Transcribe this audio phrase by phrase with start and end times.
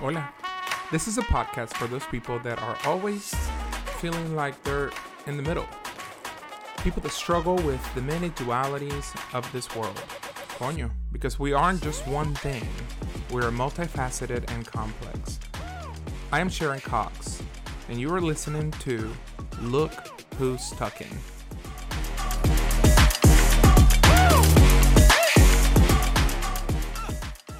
[0.00, 0.32] Hola.
[0.92, 3.34] This is a podcast for those people that are always
[3.98, 4.92] feeling like they're
[5.26, 5.66] in the middle.
[6.84, 9.96] People that struggle with the many dualities of this world.
[10.56, 12.64] Coño, because we aren't just one thing,
[13.32, 15.40] we're multifaceted and complex.
[16.30, 17.42] I am Sharon Cox,
[17.88, 19.12] and you are listening to
[19.60, 19.90] Look
[20.38, 21.18] Who's Tucking.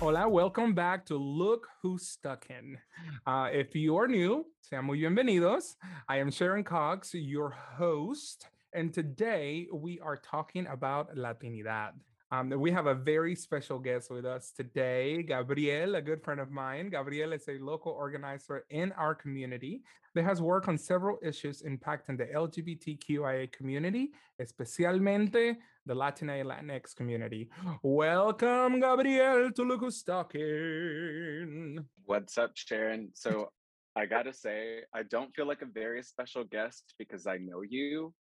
[0.09, 2.79] Hola, welcome back to Look Who's Stuck In.
[3.27, 5.75] Uh, if you are new, sean muy bienvenidos.
[6.09, 11.91] I am Sharon Cox, your host, and today we are talking about Latinidad.
[12.31, 16.51] Um, we have a very special guest with us today, Gabriel, a good friend of
[16.51, 16.91] mine.
[16.91, 19.81] Gabriel is a local organizer in our community
[20.15, 24.11] that has worked on several issues impacting the LGBTQIA community,
[24.43, 27.49] especialmente the Latina and Latinx community.
[27.83, 31.83] Welcome, Gabriel, to Look Who's Talking.
[32.05, 33.09] What's up, Sharon?
[33.15, 33.49] So
[33.97, 38.13] I gotta say, I don't feel like a very special guest because I know you.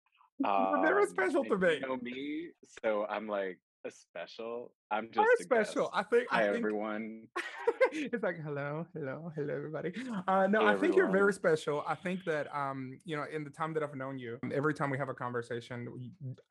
[0.46, 1.74] Um, special to me.
[1.74, 2.50] You know me,
[2.84, 4.72] so I'm like a special.
[4.92, 5.84] I'm just a special.
[5.84, 5.92] guest.
[5.94, 6.28] I think.
[6.30, 7.28] Hi, I think everyone.
[7.92, 9.94] it's like hello, hello, hello, everybody.
[10.28, 11.84] Uh, no, Hey, I think you're very special.
[11.88, 14.90] I think that um, you know, in the time that I've known you, every time
[14.90, 15.88] we have a conversation,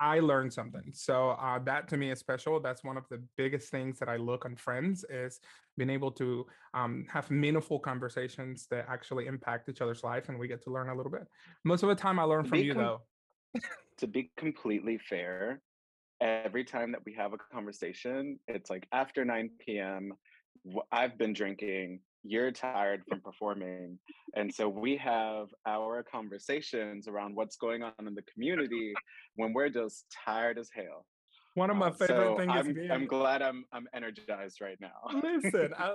[0.01, 0.91] I learn something.
[0.93, 2.61] So uh, that to me is special.
[2.61, 5.41] That's one of the biggest things that I look on friends is
[5.77, 10.49] being able to um, have meaningful conversations that actually impact each other's life, and we
[10.49, 11.27] get to learn a little bit.
[11.65, 13.01] Most of the time, I learn from you com- though.
[13.99, 15.63] To be completely fair,
[16.21, 20.13] every time that we have a conversation, it's like after 9 p.m.
[20.93, 22.01] I've been drinking.
[22.25, 24.01] You're tired from performing,
[24.35, 28.95] and so we have our conversations around what's going on in the community
[29.37, 31.07] when we're just tired as hell.
[31.55, 34.61] One of my Uh, favorite so things is I'm being I'm glad I'm I'm energized
[34.61, 35.21] right now.
[35.23, 35.91] Listen, I,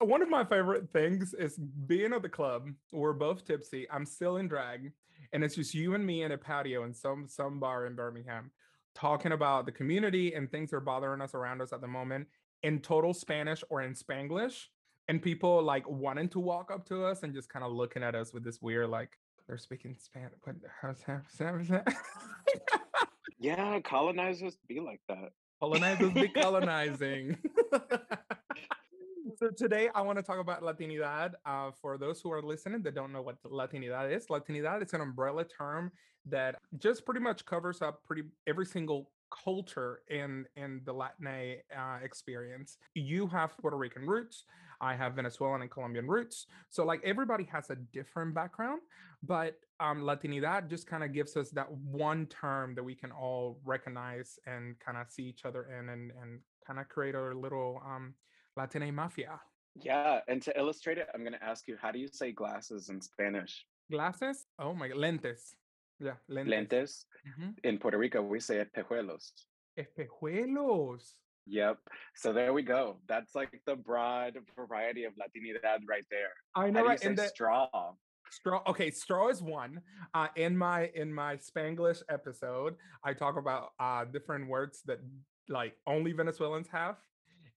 [0.00, 2.68] I, one of my favorite things is being at the club.
[2.92, 3.90] We're both tipsy.
[3.90, 4.92] I'm still in drag,
[5.32, 8.52] and it's just you and me in a patio in some some bar in Birmingham,
[8.94, 12.26] talking about the community and things that are bothering us around us at the moment
[12.62, 14.66] in total Spanish or in Spanglish,
[15.08, 18.14] and people like wanting to walk up to us and just kind of looking at
[18.14, 20.32] us with this weird like they're speaking Spanish.
[20.44, 20.56] What?
[20.80, 21.22] How's that?
[23.38, 25.32] yeah, colonizers be like that.
[25.60, 27.36] Colonizers decolonizing.
[29.36, 31.34] so today I want to talk about Latinidad.
[31.44, 35.00] Uh, for those who are listening that don't know what Latinidad is, Latinidad is an
[35.00, 35.90] umbrella term
[36.26, 39.10] that just pretty much covers up pretty every single
[39.44, 42.78] culture in in the Latin uh, experience.
[42.94, 44.44] You have Puerto Rican roots.
[44.80, 46.46] I have Venezuelan and Colombian roots.
[46.70, 48.82] So like everybody has a different background,
[49.22, 53.58] but um, Latinidad just kind of gives us that one term that we can all
[53.64, 57.82] recognize and kind of see each other in and, and kind of create our little
[57.86, 58.14] um,
[58.56, 59.40] Latina mafia.
[59.74, 62.88] Yeah, and to illustrate it, I'm going to ask you, how do you say glasses
[62.90, 63.66] in Spanish?
[63.90, 64.46] Glasses?
[64.58, 65.56] Oh my, lentes.
[66.00, 66.48] Yeah, lentes.
[66.48, 67.04] Lentes.
[67.38, 67.58] Mhm.
[67.64, 69.32] In Puerto Rico, we say espejuelos.
[69.78, 71.14] Espejuelos.
[71.46, 71.78] Yep.
[72.14, 73.00] So there we go.
[73.06, 76.32] That's like the broad variety of Latinidad right there.
[76.54, 77.02] I How know, you right?
[77.02, 77.68] In the straw?
[78.30, 78.62] straw.
[78.66, 79.82] Okay, straw is one.
[80.14, 85.00] Uh, in my in my Spanglish episode, I talk about uh different words that
[85.48, 86.96] like only Venezuelans have,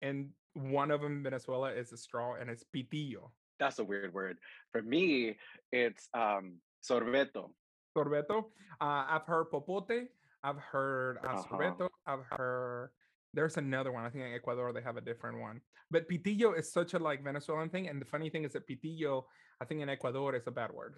[0.02, 3.30] and one of them Venezuela is a straw, and it's pitillo.
[3.58, 4.38] That's a weird word.
[4.72, 5.36] For me,
[5.72, 7.50] it's um, sorbeto.
[7.96, 8.44] sorbeto.
[8.80, 10.08] Uh, I've heard popote.
[10.42, 11.42] I've heard uh, Uh-huh.
[11.56, 11.88] sorbeto.
[12.06, 12.90] I've heard
[13.34, 14.04] there's another one.
[14.04, 15.60] I think in Ecuador they have a different one.
[15.90, 19.24] But pitillo is such a like Venezuelan thing, and the funny thing is that pitillo,
[19.60, 20.96] I think in Ecuador is a bad word.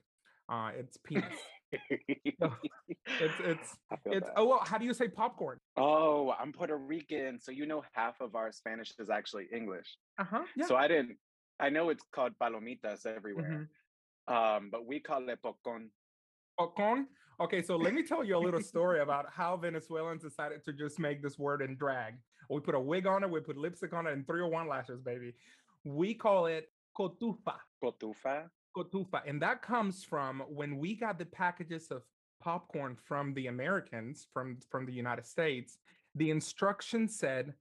[0.49, 1.25] Uh, it's penis.
[2.41, 2.55] No,
[3.21, 4.29] it's it's it's.
[4.37, 5.59] Oh well, how do you say popcorn?
[5.77, 9.97] Oh, I'm Puerto Rican, so you know half of our Spanish is actually English.
[10.19, 10.45] Uh huh.
[10.57, 10.67] Yeah.
[10.67, 11.17] So I didn't.
[11.61, 13.69] I know it's called palomitas everywhere,
[14.29, 14.35] Mhm.
[14.35, 15.91] um, but we call it pocon.
[16.59, 17.07] Popcorn.
[17.41, 20.99] Okay, so let me tell you a little story about how Venezuelans decided to just
[20.99, 22.15] make this word in drag.
[22.51, 25.35] We put a wig on it, we put lipstick on it, and 301 lashes, baby.
[25.85, 27.57] We call it cotufa.
[27.83, 28.51] Cotufa.
[28.77, 29.23] Cotufa.
[29.27, 32.03] And that comes from when we got the packages of
[32.41, 35.79] popcorn from the Americans, from, from the United States,
[36.15, 37.55] the instruction said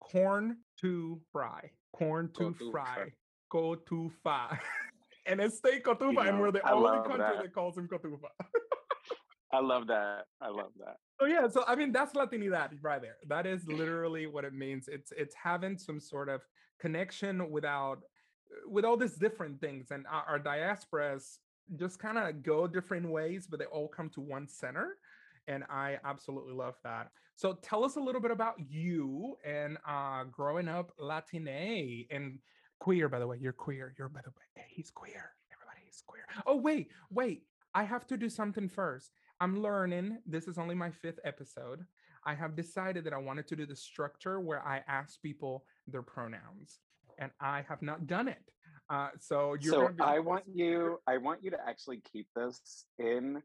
[0.00, 1.70] corn to fry.
[1.94, 2.70] Corn to Cotufa.
[2.70, 3.12] fry.
[3.52, 4.58] Cotufa.
[5.26, 7.42] and it's stay cotufa, and know, we're the I only country that.
[7.42, 8.28] that calls him cotufa.
[9.52, 10.24] I love that.
[10.40, 10.96] I love that.
[11.20, 13.16] So yeah, so I mean that's Latinidad right there.
[13.28, 14.88] That is literally what it means.
[14.88, 16.42] It's it's having some sort of
[16.80, 18.02] connection without
[18.66, 21.38] with all these different things, and our, our diasporas
[21.76, 24.96] just kind of go different ways, but they all come to one center.
[25.46, 27.10] And I absolutely love that.
[27.34, 32.38] So tell us a little bit about you and uh, growing up Latine and
[32.80, 33.38] queer, by the way.
[33.40, 33.94] You're queer.
[33.98, 34.64] You're by the way.
[34.68, 35.30] He's queer.
[35.52, 36.24] Everybody is queer.
[36.46, 37.44] Oh wait, wait.
[37.74, 39.12] I have to do something first.
[39.40, 40.18] I'm learning.
[40.26, 41.84] This is only my fifth episode.
[42.24, 46.02] I have decided that I wanted to do the structure where I ask people their
[46.02, 46.80] pronouns,
[47.18, 48.42] and I have not done it.
[48.90, 49.72] Uh, so you're.
[49.74, 50.98] So I want you.
[51.06, 53.42] I want you to actually keep this in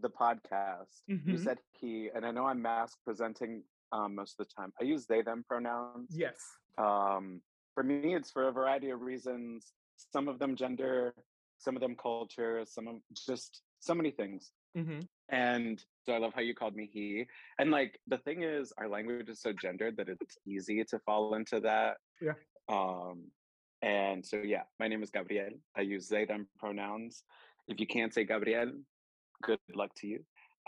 [0.00, 1.02] the podcast.
[1.08, 1.44] You Mhm.
[1.44, 3.62] said he, and I know I'm mask presenting
[3.92, 4.72] um, most of the time.
[4.80, 6.14] I use they them pronouns.
[6.16, 6.40] Yes.
[6.78, 7.42] Um,
[7.74, 9.72] for me, it's for a variety of reasons.
[9.96, 11.14] Some of them gender,
[11.58, 14.52] some of them culture, some of just so many things.
[14.74, 17.26] hmm And so I love how you called me he.
[17.58, 21.34] And like the thing is, our language is so gendered that it's easy to fall
[21.34, 21.98] into that.
[22.20, 22.34] Yeah.
[22.72, 23.30] Um,
[23.82, 25.50] and so yeah, my name is Gabriel.
[25.76, 27.24] I use they them pronouns.
[27.68, 28.72] If you can't say Gabriel,
[29.42, 30.20] good luck to you.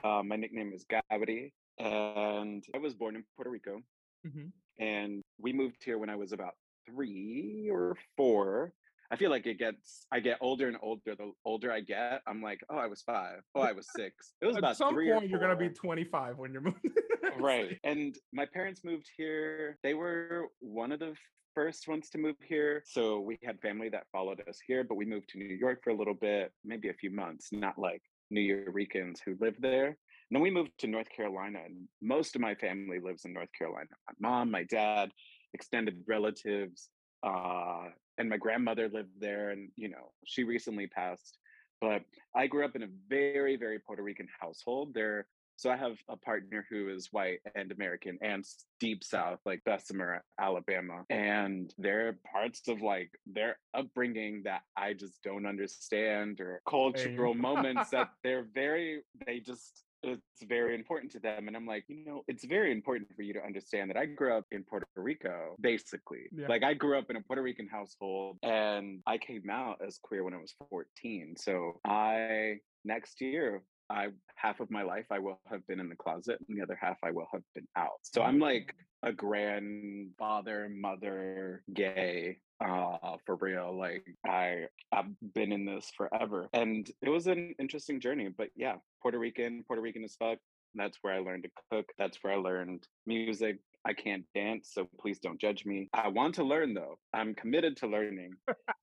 [0.02, 3.80] Uh, my nickname is Gabri, and I was born in Puerto Rico.
[4.24, 4.48] hmm
[4.78, 6.54] And we moved here when I was about
[6.86, 8.72] three or four.
[9.10, 11.14] I feel like it gets I get older and older.
[11.14, 13.40] The older I get, I'm like, oh, I was five.
[13.54, 14.32] Oh, I was six.
[14.40, 16.80] It was At about some three point, you're gonna be 25 when you're moving.
[17.38, 17.78] right.
[17.84, 19.78] And my parents moved here.
[19.82, 21.14] They were one of the
[21.54, 22.82] first ones to move here.
[22.86, 25.90] So we had family that followed us here, but we moved to New York for
[25.90, 29.86] a little bit, maybe a few months, not like New Yorkers who lived there.
[29.86, 29.96] And
[30.36, 33.88] then we moved to North Carolina, and most of my family lives in North Carolina.
[34.20, 35.10] My mom, my dad,
[35.52, 36.88] extended relatives,
[37.24, 37.88] uh,
[38.18, 39.50] and my grandmother lived there.
[39.50, 41.38] And you know, she recently passed.
[41.80, 42.02] But
[42.34, 44.94] I grew up in a very, very Puerto Rican household.
[44.94, 45.26] There
[45.56, 48.44] so I have a partner who is white and American and
[48.80, 51.04] deep south, like Bessemer, Alabama.
[51.10, 57.34] And there are parts of like their upbringing that I just don't understand or cultural
[57.34, 61.48] moments that they're very, they just, it's very important to them.
[61.48, 64.36] And I'm like, you know, it's very important for you to understand that I grew
[64.36, 66.28] up in Puerto Rico, basically.
[66.32, 66.48] Yeah.
[66.48, 70.24] Like I grew up in a Puerto Rican household and I came out as queer
[70.24, 71.34] when I was 14.
[71.38, 75.96] So I, next year, I half of my life I will have been in the
[75.96, 78.00] closet and the other half I will have been out.
[78.02, 78.42] So I'm mm.
[78.42, 83.76] like a grandfather, mother, gay, uh, for real.
[83.76, 86.48] Like I I've been in this forever.
[86.52, 88.28] And it was an interesting journey.
[88.36, 90.38] But yeah, Puerto Rican, Puerto Rican as fuck.
[90.74, 91.86] That's where I learned to cook.
[91.98, 93.58] That's where I learned music.
[93.86, 95.90] I can't dance, so please don't judge me.
[95.92, 96.98] I want to learn though.
[97.12, 98.32] I'm committed to learning.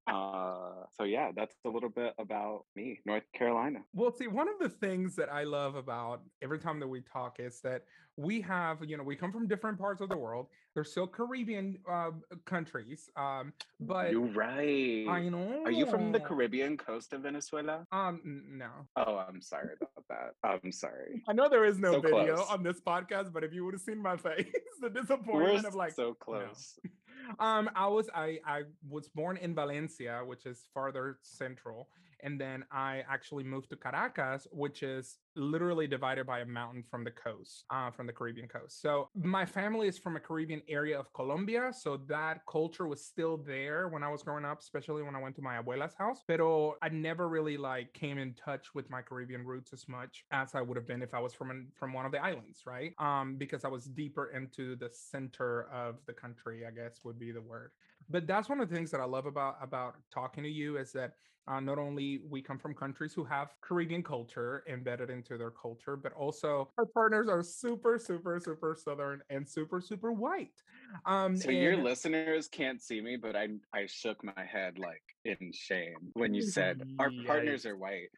[0.07, 3.80] uh, so yeah, that's a little bit about me, North Carolina.
[3.94, 7.38] Well, see, one of the things that I love about every time that we talk
[7.39, 7.81] is that
[8.17, 10.47] we have, you know, we come from different parts of the world.
[10.73, 12.11] They're still Caribbean uh,
[12.45, 15.05] countries, um, but You're right.
[15.09, 15.63] I know.
[15.65, 17.85] Are you from the Caribbean coast of Venezuela?
[17.91, 18.69] Um, no.
[18.95, 20.33] Oh, I'm sorry about that.
[20.43, 21.23] I'm sorry.
[21.27, 22.47] I know there is no So video close.
[22.49, 24.45] on this podcast, but if you would have seen my face,
[24.81, 26.79] the We're disappointment of like, so close.
[27.39, 31.89] um, I was I I was born in Valencia, which is farther central,
[32.23, 37.03] and then I actually moved to Caracas, which is literally divided by a mountain from
[37.03, 38.81] the coast, uh, from the Caribbean coast.
[38.81, 43.38] So my family is from a Caribbean area of Colombia, so that culture was still
[43.38, 46.23] there when I was growing up, especially when I went to my abuela's house.
[46.27, 50.56] Pero I never really like came in touch with my Caribbean roots as much as
[50.56, 52.94] I would have been if I was from an, from one of the islands, right?
[53.00, 57.31] Um, because I was deeper into the center of the country, I guess would be
[57.31, 57.71] the word.
[58.11, 60.91] But that's one of the things that I love about about talking to you is
[60.94, 61.13] that
[61.47, 65.95] uh, not only we come from countries who have Caribbean culture embedded into their culture,
[65.95, 70.61] but also our partners are super, super, super southern and super, super white.
[71.06, 75.51] Um, So your listeners can't see me, but I I shook my head like in
[75.53, 78.09] shame when you said our partners are white.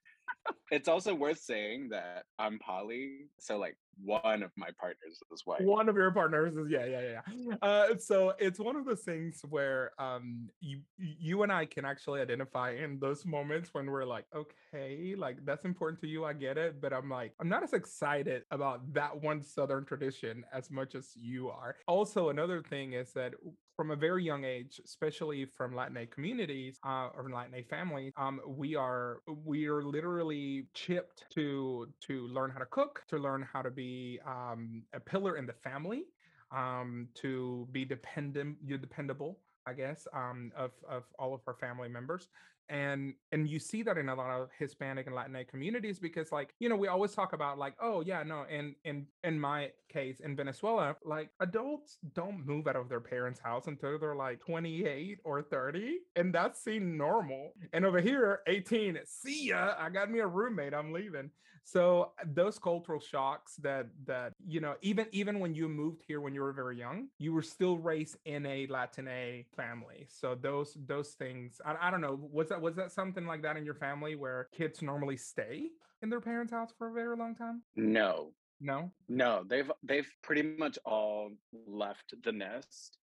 [0.71, 5.61] It's also worth saying that I'm poly, so like one of my partners is white.
[5.61, 9.41] one of your partners is yeah yeah yeah uh so it's one of those things
[9.49, 14.25] where um you you and i can actually identify in those moments when we're like
[14.35, 17.73] okay like that's important to you i get it but i'm like i'm not as
[17.73, 23.11] excited about that one southern tradition as much as you are also another thing is
[23.13, 23.33] that
[23.75, 28.75] from a very young age, especially from Latinx communities uh, or Latinx families, um, we
[28.75, 33.71] are we are literally chipped to to learn how to cook, to learn how to
[33.71, 33.82] be
[34.35, 36.01] um, a pillar in the family,
[36.51, 39.39] um, to be dependent, you're dependable.
[39.65, 42.27] I guess um, of of all of our family members.
[42.69, 46.49] and and you see that in a lot of hispanic and latinx communities because like
[46.61, 50.21] you know we always talk about like oh yeah no and in in my case
[50.21, 55.19] in venezuela like adults don't move out of their parents house until they're like 28
[55.25, 60.19] or 30 and that's seen normal and over here 18 see ya i got me
[60.19, 61.29] a roommate i'm leaving
[61.63, 66.19] so uh, those cultural shocks that that you know even even when you moved here
[66.21, 70.05] when you were very young you were still raised in a latina family.
[70.09, 73.57] So those those things I, I don't know was that was that something like that
[73.57, 75.69] in your family where kids normally stay
[76.01, 77.63] in their parents house for a very long time?
[77.75, 78.31] No.
[78.59, 78.91] No?
[79.07, 81.31] No they've they've pretty much all
[81.67, 82.97] left the nest.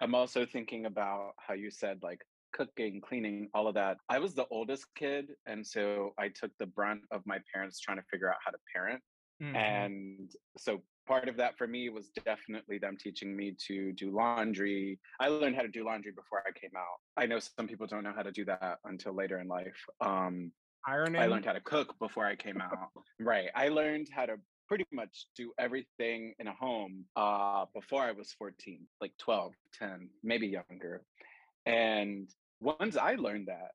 [0.00, 3.98] I'm also thinking about how you said like cooking, cleaning, all of that.
[4.08, 5.32] I was the oldest kid.
[5.46, 8.58] And so I took the brunt of my parents trying to figure out how to
[8.74, 9.02] parent.
[9.42, 9.56] Mm-hmm.
[9.56, 14.98] And so part of that for me was definitely them teaching me to do laundry.
[15.20, 17.00] I learned how to do laundry before I came out.
[17.16, 19.76] I know some people don't know how to do that until later in life.
[20.00, 20.52] Um,
[20.86, 21.20] Ironing.
[21.20, 22.90] I learned how to cook before I came out.
[23.20, 23.48] right.
[23.54, 24.36] I learned how to
[24.68, 30.08] pretty much do everything in a home uh, before I was 14, like 12, 10,
[30.22, 31.02] maybe younger.
[31.66, 32.28] And
[32.60, 33.72] once I learned that,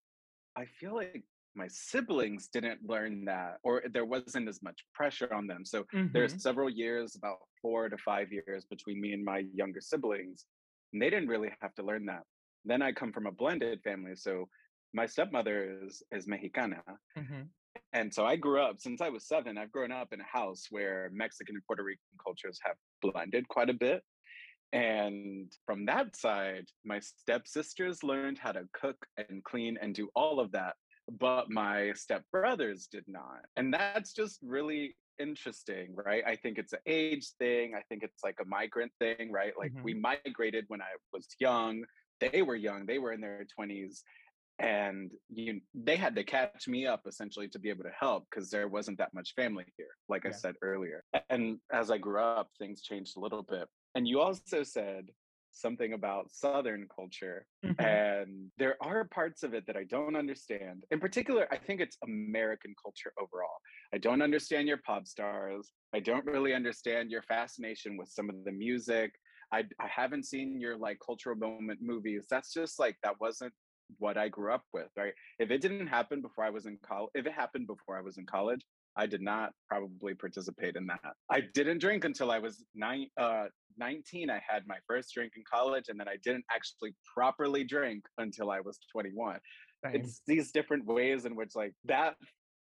[0.56, 1.24] I feel like
[1.56, 5.66] my siblings didn't learn that or there wasn't as much pressure on them.
[5.66, 6.08] So mm-hmm.
[6.14, 10.46] there's several years, about four to five years between me and my younger siblings,
[10.94, 12.24] and they didn't really have to learn that.
[12.66, 14.16] Then I come from a blended family.
[14.16, 14.48] So
[14.94, 16.82] my stepmother is is Mexicana.
[17.18, 17.42] Mm-hmm.
[17.94, 20.66] And so I grew up since I was seven, I've grown up in a house
[20.70, 24.04] where Mexican and Puerto Rican cultures have blended quite a bit.
[24.72, 30.40] And from that side, my stepsisters learned how to cook and clean and do all
[30.40, 30.76] of that,
[31.20, 33.46] but my stepbrothers did not.
[33.56, 36.24] And that's just really interesting, right?
[36.26, 37.74] I think it's an age thing.
[37.76, 39.54] I think it's like a migrant thing, right?
[39.58, 39.84] Like mm-hmm.
[39.84, 41.84] we migrated when I was young.
[42.20, 44.02] They were young, they were in their 20s.
[44.60, 48.50] And you, they had to catch me up essentially to be able to help because
[48.50, 50.32] there wasn't that much family here, like yeah.
[50.32, 51.04] I said earlier.
[51.30, 53.70] And as I grew up, things changed a little bit.
[53.96, 55.10] And you also said
[55.52, 57.46] something about Southern culture.
[57.66, 57.84] Mm-hmm.
[57.84, 60.84] And there are parts of it that I don't understand.
[60.92, 63.58] In particular, I think it's American culture overall.
[63.94, 65.72] I don't understand your pop stars.
[65.94, 69.12] I don't really understand your fascination with some of the music.
[69.52, 72.28] I, I haven't seen your like cultural moment movies.
[72.30, 73.54] That's just like, that wasn't
[73.98, 75.14] what I grew up with, right?
[75.40, 78.20] If it didn't happen before I was in college, if it happened before I was
[78.20, 78.62] in college,
[78.96, 81.14] I did not probably participate in that.
[81.30, 83.46] I didn't drink until I was nine, uh,
[83.78, 84.30] 19.
[84.30, 88.52] I had my first drink in college, and then I didn't actually properly drink until
[88.52, 89.40] I was 21.
[89.86, 89.96] Same.
[89.96, 92.16] It's these different ways in which, like, that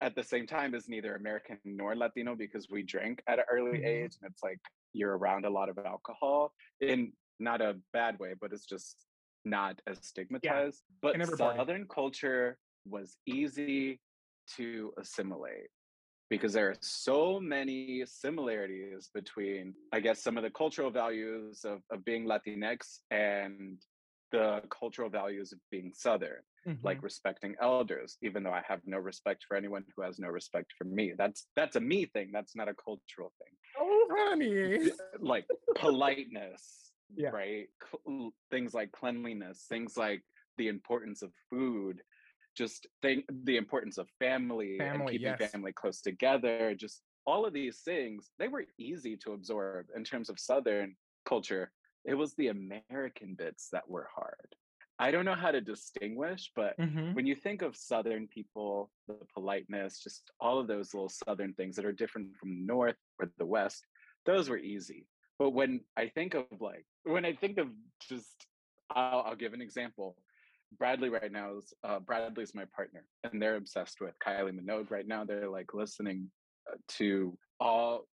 [0.01, 3.77] at the same time is neither American nor Latino because we drink at an early
[3.77, 3.85] mm-hmm.
[3.85, 4.59] age, and it's like
[4.93, 9.05] you're around a lot of alcohol in not a bad way, but it's just
[9.45, 10.81] not as stigmatized.
[11.03, 11.13] Yeah.
[11.13, 13.99] But Southern culture was easy
[14.57, 15.69] to assimilate
[16.33, 21.81] because there are so many similarities between, I guess, some of the cultural values of,
[21.91, 23.77] of being Latinx and
[24.31, 26.83] the cultural values of being Southern, mm-hmm.
[26.83, 30.71] like respecting elders, even though I have no respect for anyone who has no respect
[30.75, 31.13] for me.
[31.15, 32.31] That's that's a me thing.
[32.33, 33.53] That's not a cultural thing.
[33.79, 34.89] Oh, honey.
[35.19, 37.29] like politeness, yeah.
[37.29, 37.67] right?
[38.07, 40.23] Cl- things like cleanliness, things like
[40.57, 42.01] the importance of food,
[42.55, 45.51] just think the importance of family, family and keeping yes.
[45.51, 50.29] family close together, just all of these things, they were easy to absorb in terms
[50.29, 50.95] of Southern
[51.25, 51.71] culture.
[52.05, 54.55] It was the American bits that were hard.
[54.99, 57.13] I don't know how to distinguish, but mm-hmm.
[57.13, 61.75] when you think of Southern people, the politeness, just all of those little Southern things
[61.75, 63.85] that are different from the North or the West,
[64.25, 65.07] those were easy.
[65.39, 67.67] But when I think of like, when I think of
[68.07, 68.45] just,
[68.91, 70.15] I'll, I'll give an example.
[70.77, 75.07] Bradley right now is uh, Bradley's my partner, and they're obsessed with Kylie Minogue right
[75.07, 75.23] now.
[75.23, 76.29] They're like listening
[76.71, 78.07] uh, to all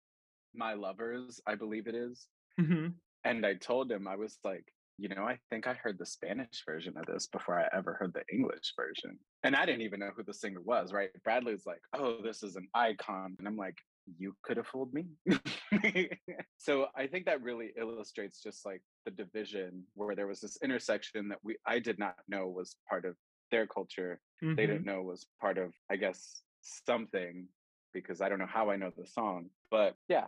[0.55, 2.27] my lovers, I believe it is.
[2.61, 2.89] Mm-hmm.
[3.25, 4.65] And I told him I was like,
[4.99, 8.13] you know, I think I heard the Spanish version of this before I ever heard
[8.15, 10.93] the English version, and I didn't even know who the singer was.
[10.93, 11.11] Right?
[11.25, 13.79] Bradley's like, oh, this is an icon, and I'm like,
[14.19, 15.07] you could have fooled me.
[16.59, 21.29] so I think that really illustrates just like the division where there was this intersection
[21.29, 23.17] that we I did not know was part of
[23.51, 24.21] their culture.
[24.43, 24.57] Mm-hmm.
[24.57, 27.47] They didn't know was part of, I guess, something
[27.93, 29.47] because I don't know how I know the song.
[29.71, 30.27] But yeah,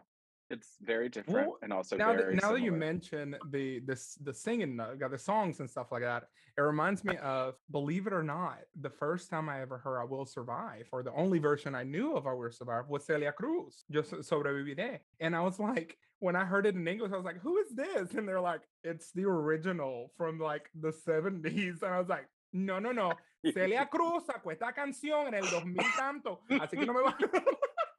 [0.50, 4.34] it's very different well, and also now that, now that you mention the this the
[4.34, 6.24] singing uh, the songs and stuff like that
[6.58, 10.04] it reminds me of believe it or not the first time i ever heard i
[10.04, 13.84] will survive or the only version i knew of i will survive was celia cruz
[13.90, 17.40] just sobreviviré and i was like when i heard it in english i was like
[17.40, 21.98] who is this and they're like it's the original from like the 70s and i
[21.98, 23.12] was like No, no, no.
[23.54, 27.16] Celia Cruz sacó esta canción en el 2000 tanto, así que no me va.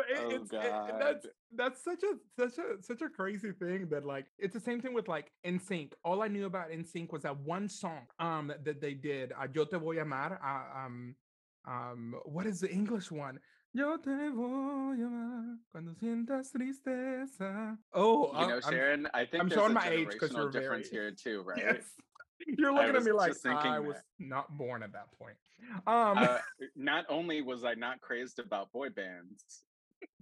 [0.00, 4.04] It- Oh, it's, it- that's that's such a such a such a crazy thing that
[4.04, 5.92] like it's the same thing with like NSYNC.
[6.04, 9.64] All I knew about NSYNC was that one song um that, they did, uh, Yo
[9.64, 10.40] te voy a amar.
[10.42, 11.14] Uh, um
[11.66, 13.38] um what is the English one?
[13.74, 17.76] Yo te voy a amar cuando sientas tristeza.
[17.92, 21.04] Oh, You know, I'm- Sharon, I think I'm showing my age because you're difference very-
[21.04, 21.58] here too, right?
[21.58, 21.84] Yes.
[22.46, 24.04] You're looking at me like I was that.
[24.18, 25.36] not born at that point.
[25.86, 26.38] Um uh,
[26.74, 29.62] not only was I not crazed about boy bands,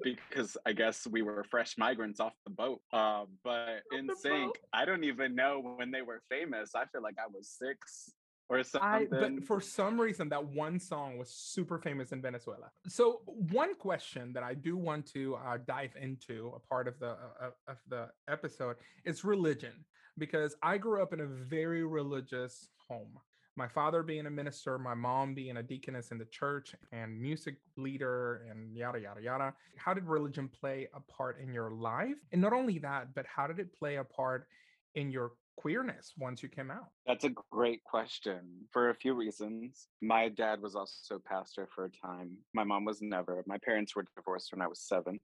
[0.03, 4.57] because I guess we were fresh migrants off the boat, uh, but in sync.
[4.73, 6.71] I don't even know when they were famous.
[6.75, 8.13] I feel like I was six
[8.51, 9.09] or I, something.
[9.11, 12.71] but for some reason, that one song was super famous in Venezuela.
[12.89, 17.11] So, one question that I do want to uh, dive into, a part of the
[17.11, 19.85] uh, uh, of the episode, is religion,
[20.19, 23.19] because I grew up in a very religious home.
[23.61, 27.57] My father being a minister, my mom being a deaconess in the church and music
[27.77, 29.55] leader, and yada yada yada.
[29.77, 32.17] How did religion play a part in your life?
[32.33, 34.49] And not only that, but how did it play a part
[34.95, 36.89] in your queerness once you came out?
[37.07, 39.89] That's a great question for a few reasons.
[40.01, 42.39] My dad was also pastor for a time.
[42.55, 43.45] My mom was never.
[43.47, 45.21] My parents were divorced when I was 7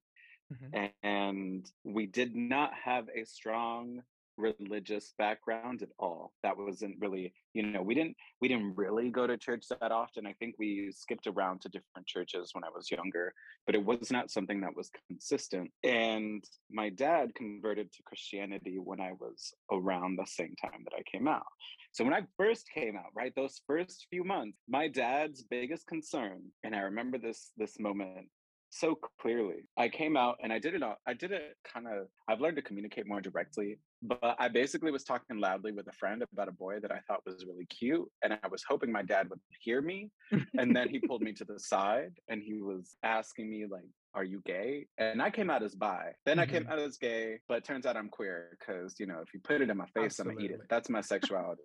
[0.51, 0.77] Mhm.
[1.03, 4.03] and we did not have a strong
[4.37, 6.33] religious background at all.
[6.43, 10.27] That wasn't really you know we didn't we didn't really go to church that often.
[10.27, 13.33] I think we skipped around to different churches when i was younger
[13.67, 15.71] but it was not something that was consistent.
[15.83, 21.03] And my dad converted to christianity when i was around the same time that i
[21.11, 21.47] came out.
[21.93, 26.43] So when I first came out, right, those first few months, my dad's biggest concern,
[26.63, 28.29] and I remember this this moment
[28.69, 29.65] so clearly.
[29.79, 32.63] I came out and I did it I did it kind of I've learned to
[32.63, 36.81] communicate more directly, but I basically was talking loudly with a friend about a boy
[36.81, 40.11] that I thought was really cute and I was hoping my dad would hear me
[40.59, 43.85] and then he pulled me to the side and he was asking me like
[44.15, 44.87] are you gay?
[44.97, 46.13] And I came out as bi.
[46.25, 46.71] Then I came Mhm.
[46.71, 49.69] out as gay, but turns out I'm queer because, you know, if you put it
[49.69, 50.63] in my face, I'm gonna eat it.
[50.71, 51.65] That's my sexuality.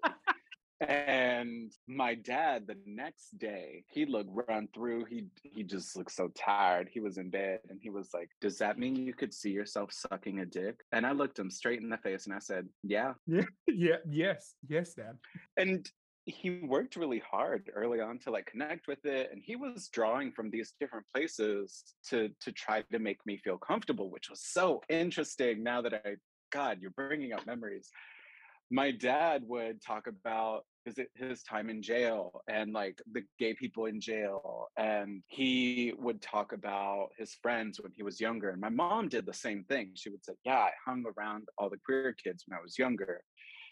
[0.82, 6.28] And my dad the next day he'd look run through he he just looked so
[6.30, 9.52] tired he was in bed and he was like does that mean you could see
[9.52, 10.80] yourself sucking a dick?
[10.92, 13.14] And i looked him straight in the face and i said yeah.
[13.28, 15.18] Yeah, yeah, yes, yes, Dad.
[15.58, 15.90] and
[16.26, 20.32] he worked really hard early on to like connect with it and he was drawing
[20.32, 24.82] from these different places to to try to make me feel comfortable which was so
[24.90, 26.16] interesting now that i
[26.52, 27.90] god you're bringing up memories.
[28.70, 33.86] My dad would talk about his, his time in jail and like the gay people
[33.86, 38.70] in jail and he would talk about his friends when he was younger and my
[38.70, 39.92] mom did the same thing.
[39.96, 43.22] She would say yeah i hung around all the queer kids when i was younger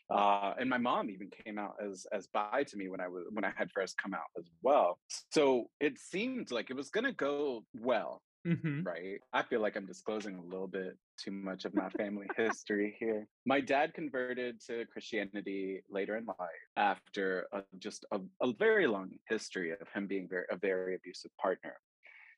[0.10, 3.26] uh, and my mom even came out as as bi to me when I was
[3.32, 5.00] when I had first come out as well.
[5.32, 8.88] So it seemed like it was gonna go well, Mhm.
[8.88, 9.20] right?
[9.34, 13.28] I feel like I'm disclosing a little bit too much of my family history here.
[13.46, 19.12] My dad converted to Christianity later in life after a, just a, a very long
[19.30, 21.76] history of him being very, a very abusive partner.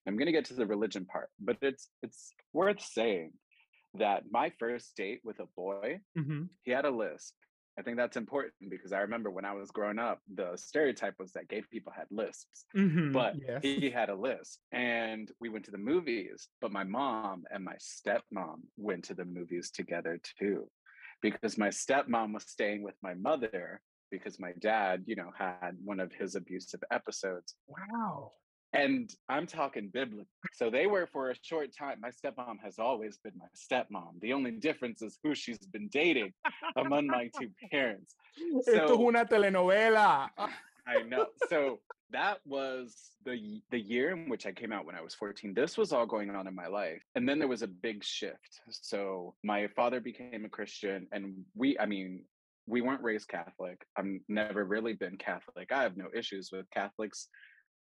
[0.07, 3.33] I'm going to get to the religion part, but it's it's worth saying
[3.95, 6.49] that my first date with a boy, Mhm.
[6.63, 7.35] he had a lisp.
[7.77, 11.31] I think that's important because I remember when I was growing up, the stereotype was
[11.33, 13.13] that gay people had lisps Mhm.
[13.13, 13.61] but yes.
[13.63, 14.59] he had a lisp.
[14.71, 19.25] and we went to the movies but my mom and my stepmom went to the
[19.25, 20.69] movies together too
[21.21, 23.81] because my stepmom was staying with my mother
[24.11, 28.33] because my dad you know had one of his abusive episodes wow.
[28.73, 33.17] And i'm talking biblical so they were for a short time my stepmom has always
[33.23, 36.31] been my stepmom the only difference is who she's been dating
[36.77, 38.15] among my two parents
[38.59, 40.29] Esto es So- una telenovela.
[40.37, 40.49] Ah.
[40.87, 41.27] I know.
[41.47, 41.79] So
[42.11, 45.53] that was the the year in which I came out when I was 14.
[45.53, 47.03] This was all going on in my life.
[47.15, 48.61] And then there was a big shift.
[48.69, 52.25] So my father became a Christian and we I mean,
[52.67, 53.85] we weren't raised Catholic.
[53.95, 55.71] I've never really been Catholic.
[55.71, 57.27] I have no issues with Catholics.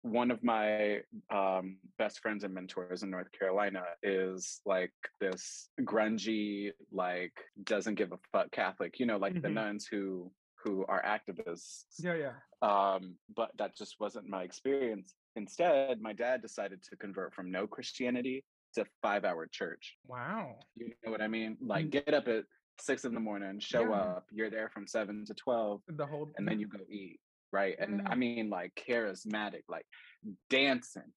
[0.02, 6.70] One of my um, best friends and mentors in North Carolina is like this grungy,
[6.90, 7.32] like
[7.64, 8.98] doesn't give a fuck Catholic.
[8.98, 9.54] You know, like the Mhm.
[9.54, 10.32] nuns who
[10.64, 12.32] who are activists Yeah, yeah.
[12.60, 15.14] um, but that just wasn't my experience.
[15.36, 19.96] Instead, my dad decided to convert from no Christianity to five hour church.
[20.06, 20.58] Wow.
[20.76, 21.56] You know what I mean?
[21.62, 21.90] Like, Mm.
[21.92, 22.44] get up at
[22.78, 24.02] six in the morning, show Yeah.
[24.02, 27.20] up, you're there from seven to 12, The whole and then you go eat.
[27.52, 27.76] Right.
[27.78, 28.18] And I mm.
[28.18, 29.86] mean, like, charismatic, like
[30.48, 31.12] dancing,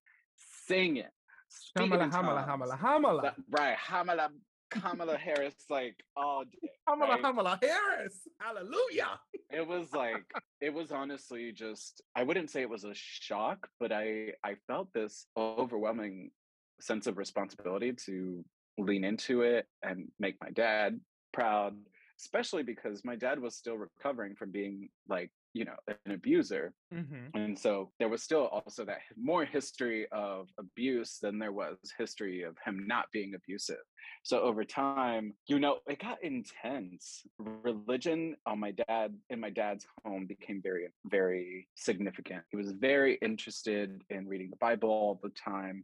[0.67, 1.03] singing,
[1.49, 3.33] speaking Hamala, hamala, hamala, hamala.
[3.51, 3.77] Right.
[3.77, 4.29] Hamala
[4.73, 6.69] Kamala Harris like all day.
[6.87, 7.21] Kamala right?
[7.21, 8.27] Kamala Harris.
[8.39, 9.19] Hallelujah.
[9.51, 10.25] It was like
[10.61, 14.91] it was honestly just I wouldn't say it was a shock, but I I felt
[14.93, 16.31] this overwhelming
[16.79, 18.43] sense of responsibility to
[18.77, 20.99] lean into it and make my dad
[21.33, 21.75] proud,
[22.19, 26.73] especially because my dad was still recovering from being like you know an abuser.
[26.93, 27.29] Mhm.
[27.33, 32.43] and so there was still also that more history of abuse than there was history
[32.43, 33.83] of him not being abusive.
[34.23, 37.25] So over time you know it got intense.
[37.37, 42.43] Religion on my dad in my dad's home became very very significant.
[42.51, 45.83] He was very interested in reading the bible all the time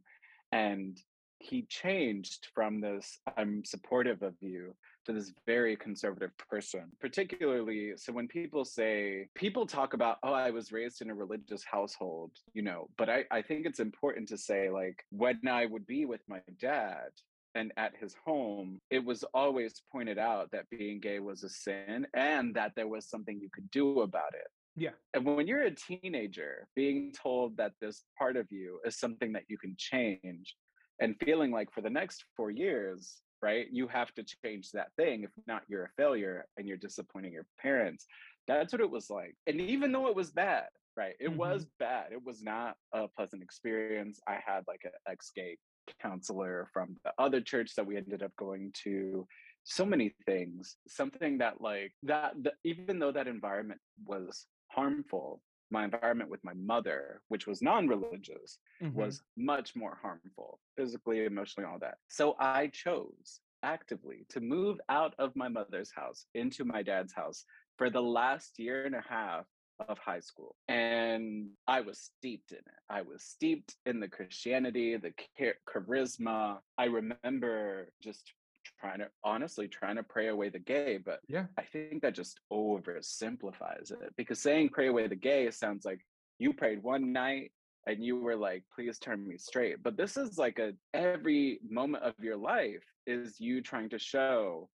[0.52, 1.00] and
[1.40, 4.76] he changed from this i'm supportive of you
[5.10, 10.52] to this very conservative person particularly so when people say people talk about oh i
[10.52, 14.38] was raised in a religious household you know but i i think it's important to
[14.38, 17.10] say like when i would be with my dad
[17.56, 22.06] and at his home it was always pointed out that being gay was a sin
[22.14, 24.92] and that there was something you could do about it Yeah.
[25.16, 29.46] and when you're a teenager being told that this part of you is something that
[29.48, 30.56] you can change
[31.02, 33.68] and feeling like for the next four years right?
[33.72, 37.46] You have to change that thing if not you're a failure and you're disappointing your
[37.62, 38.06] parents.
[38.48, 39.36] That's what it was like.
[39.48, 40.68] And even though it was bad
[41.00, 41.16] right?
[41.20, 41.84] It was mm-hmm.
[41.84, 42.06] bad.
[42.12, 44.20] It was not a pleasant experience.
[44.28, 45.58] I had like an ex-gay
[46.02, 49.26] counselor from the other church that we ended up going to.
[49.64, 50.76] So many things.
[50.88, 56.54] Something that like that the, even though that environment was harmful my environment with my
[56.54, 58.94] mother which was non-religious Mhm.
[58.94, 61.98] was much more harmful physically, emotionally, all that.
[62.08, 67.46] So I chose actively to move out of my mother's house into my dad's house
[67.78, 69.46] for the last year and a half
[69.88, 70.56] of high school.
[70.68, 72.80] And I was steeped in it.
[72.90, 76.62] I was steeped in the Christianity, the char- charisma.
[76.78, 78.34] I remember just
[78.80, 81.46] trying to honestly trying to pray away the gay, but Yeah.
[81.58, 86.00] I think that just oversimplifies it because saying pray away the gay sounds like
[86.38, 87.52] you prayed one night
[87.88, 92.04] and you were like please turn me straight but this is like a every moment
[92.04, 94.70] of your life is you trying to show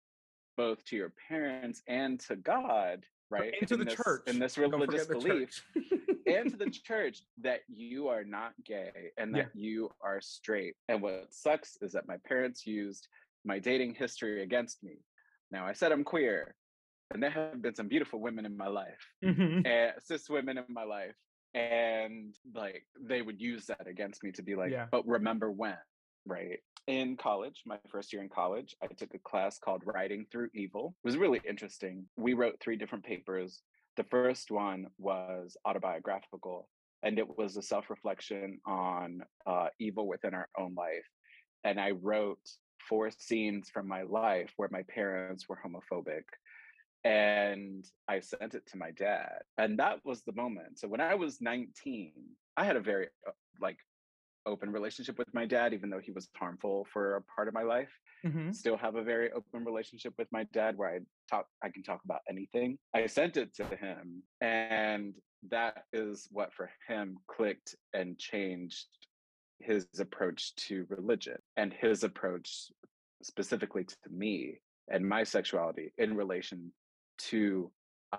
[0.58, 4.24] both to your parents and to god right Into in the this, church.
[4.28, 5.64] in this religious belief
[6.28, 9.44] and to the church that you are not gay and Yeah.
[9.44, 13.08] that you are straight and what sucks is that my parents used
[13.46, 14.98] my dating history against me.
[15.52, 16.56] Now i said i'm queer
[17.14, 19.66] and there have been some beautiful women in my life Mhm.
[19.68, 21.16] and cis women in my life
[21.54, 24.88] and like they would use that against me to be like Yeah.
[24.92, 25.78] but remember when
[26.26, 26.60] right?
[26.88, 30.96] In college my first year in college i took a class called writing through evil.
[31.04, 32.08] It was really interesting.
[32.18, 33.64] We wrote three different papers.
[33.98, 36.70] The first one was autobiographical
[37.04, 41.08] and it was a self-reflection on uh, evil within our own life.
[41.64, 42.46] And i wrote
[42.88, 46.24] four scenes from my life where my parents were homophobic
[47.04, 49.40] and I sent it to my dad.
[49.58, 50.80] And that was the moment.
[50.80, 52.12] So when I was 19,
[52.58, 53.78] I had a very uh, like
[54.46, 57.64] open relationship with my dad even though he was harmful for a part of my
[57.64, 57.92] life.
[58.26, 58.54] Mhm.
[58.54, 62.02] Still have a very open relationship with my dad where I talk I can talk
[62.06, 62.78] about anything.
[62.94, 65.14] I sent it to him and
[65.50, 68.88] that is what for him clicked and changed
[69.64, 72.72] his approach to religion and his approach
[73.24, 76.72] specifically to me and my sexuality in relation
[77.18, 77.72] to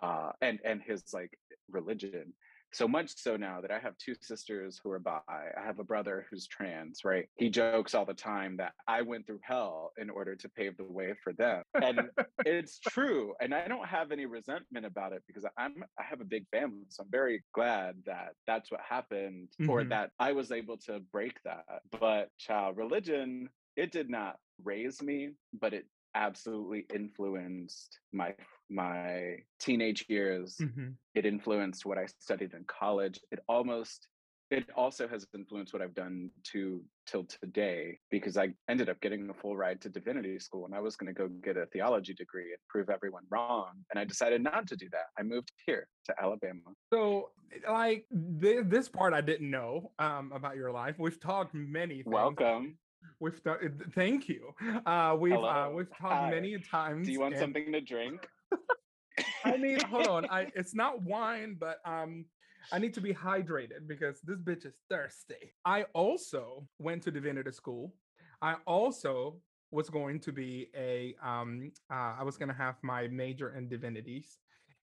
[0.02, 1.36] uh and and his like
[1.70, 2.32] religion
[2.72, 5.84] so much so now that i have two sisters who are bi i have a
[5.84, 10.08] brother who's trans right he jokes all the time that i went through hell in
[10.10, 12.08] order to pave the way for them and
[12.44, 16.24] it's true and i don't have any resentment about it because i'm i have a
[16.24, 19.88] big family so i'm very glad that that's what happened or Mhm.
[19.90, 21.64] that i was able to break that
[22.00, 25.30] but child religion it did not raise me
[25.60, 28.34] but it absolutely influenced my
[28.70, 30.94] my teenage years Mhm.
[31.14, 34.08] it influenced what i studied in college it almost
[34.50, 39.28] it also has influenced what i've done to till today because i ended up getting
[39.30, 42.14] a full ride to divinity school and i was going to go get a theology
[42.14, 45.86] degree and prove everyone wrong and i decided not to do that i moved here
[46.04, 46.60] to alabama
[46.92, 47.30] So,
[47.68, 48.06] like
[48.40, 50.98] th- this part, I didn't know um, about your life.
[50.98, 51.96] We've talked many.
[52.02, 52.06] Things.
[52.06, 52.78] welcome
[53.20, 53.64] We've talked.
[53.94, 54.52] Thank you.
[54.86, 56.30] Uh, we've uh, we've talked Hi.
[56.30, 57.06] many times.
[57.06, 58.28] do you want and- something to drink
[59.44, 60.26] I mean, hold on.
[60.30, 62.24] I it's not wine, but um,
[62.72, 65.54] I need to be hydrated because this bitch is thirsty.
[65.64, 67.92] I also went to divinity school.
[68.40, 69.36] I also
[69.70, 74.38] was going to be a um, uh, I was gonna have my major in divinities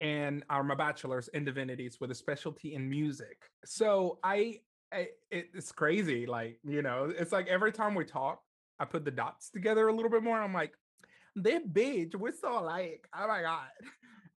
[0.00, 3.38] and uh, my bachelor's in divinities with a specialty in music.
[3.64, 4.58] So I
[5.30, 6.26] it, it's crazy.
[6.26, 8.40] Like you know, it's like every time we talk,
[8.78, 10.40] I put the dots together a little bit more.
[10.40, 10.72] I'm like,
[11.36, 13.06] this bitch, we're so alike.
[13.16, 13.68] Oh my god.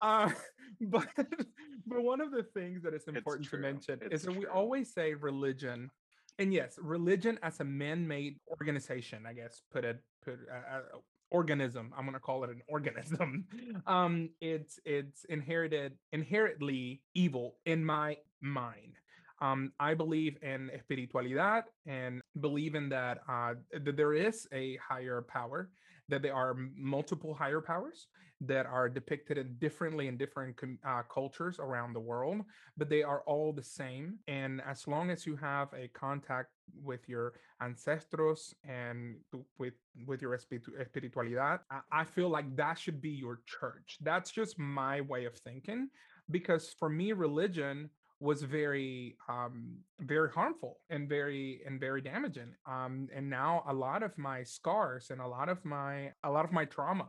[0.02, 0.30] Uh,
[0.82, 4.42] but but one of the things that is important to mention it's is that true.
[4.42, 5.90] we always say religion,
[6.38, 9.24] and yes, religion as a man-made organization.
[9.26, 10.98] I guess put it put uh,
[11.32, 11.94] organism.
[11.98, 13.46] I'm gonna call it an organism.
[13.88, 18.98] Um, it's it's inherited inherently evil in my mind.
[19.42, 25.22] Um, I believe in espiritualidad and believe in that uh, that there is a higher
[25.22, 25.70] power,
[26.10, 28.08] that there are multiple higher powers
[28.42, 32.42] that are depicted in differently in different uh, cultures around the world,
[32.78, 34.20] but they are all the same.
[34.28, 36.50] And as long as you have a contact
[36.84, 39.16] with your ancestros and
[39.58, 39.74] with
[40.06, 41.60] with your espiritu- espiritualidad,
[41.92, 43.98] I feel like that should be your church.
[44.02, 45.90] That's just my way of thinking,
[46.30, 53.08] because for me, religion was very um very harmful and very and very damaging um
[53.14, 56.52] and now a lot of my scars and a lot of my a lot of
[56.52, 57.08] my trauma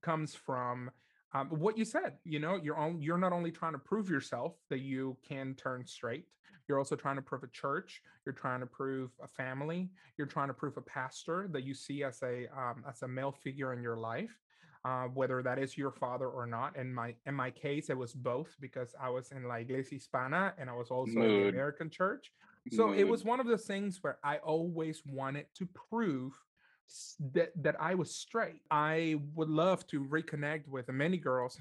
[0.00, 0.90] comes from
[1.34, 4.54] um, what you said you know you're on you're not only trying to prove yourself
[4.70, 6.26] that you can turn straight
[6.68, 10.48] you're also trying to prove a church you're trying to prove a family you're trying
[10.48, 13.82] to prove a pastor that you see as a um, as a male figure in
[13.82, 14.38] your life
[14.84, 16.76] uh, whether that is your father or not.
[16.76, 20.52] In my in my case, it was both because I was in La Iglesia Hispana
[20.58, 22.32] and I was also in the American church.
[22.72, 26.34] So it was one of those things where I always wanted to prove
[27.32, 28.62] that that I was straight.
[28.70, 31.58] I would love to reconnect with many girls.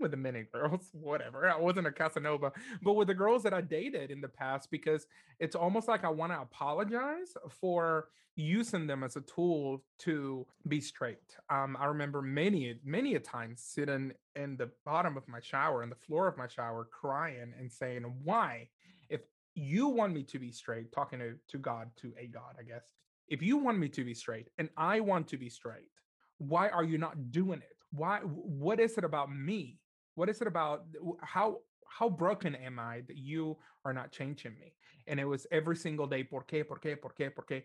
[0.00, 1.48] With the many girls, whatever.
[1.48, 2.52] I wasn't a Casanova,
[2.82, 5.06] but with the girls that I dated in the past, because
[5.38, 10.80] it's almost like I want to apologize for using them as a tool to be
[10.80, 11.36] straight.
[11.50, 15.90] Um, I remember many, many a time sitting in the bottom of my shower, in
[15.90, 18.68] the floor of my shower, crying and saying, "Why,
[19.08, 19.20] if
[19.54, 22.82] you want me to be straight, talking to, to God, to a God, I guess,
[23.28, 25.90] if you want me to be straight and I want to be straight,
[26.38, 27.76] why are you not doing it?
[27.90, 28.18] Why?
[28.20, 29.78] What is it about me?
[30.14, 30.84] What is it about
[31.22, 34.74] how?" How broken am I that you are not changing me?
[35.06, 37.62] And it was every single day, por qué, por qué, por qué, por qué.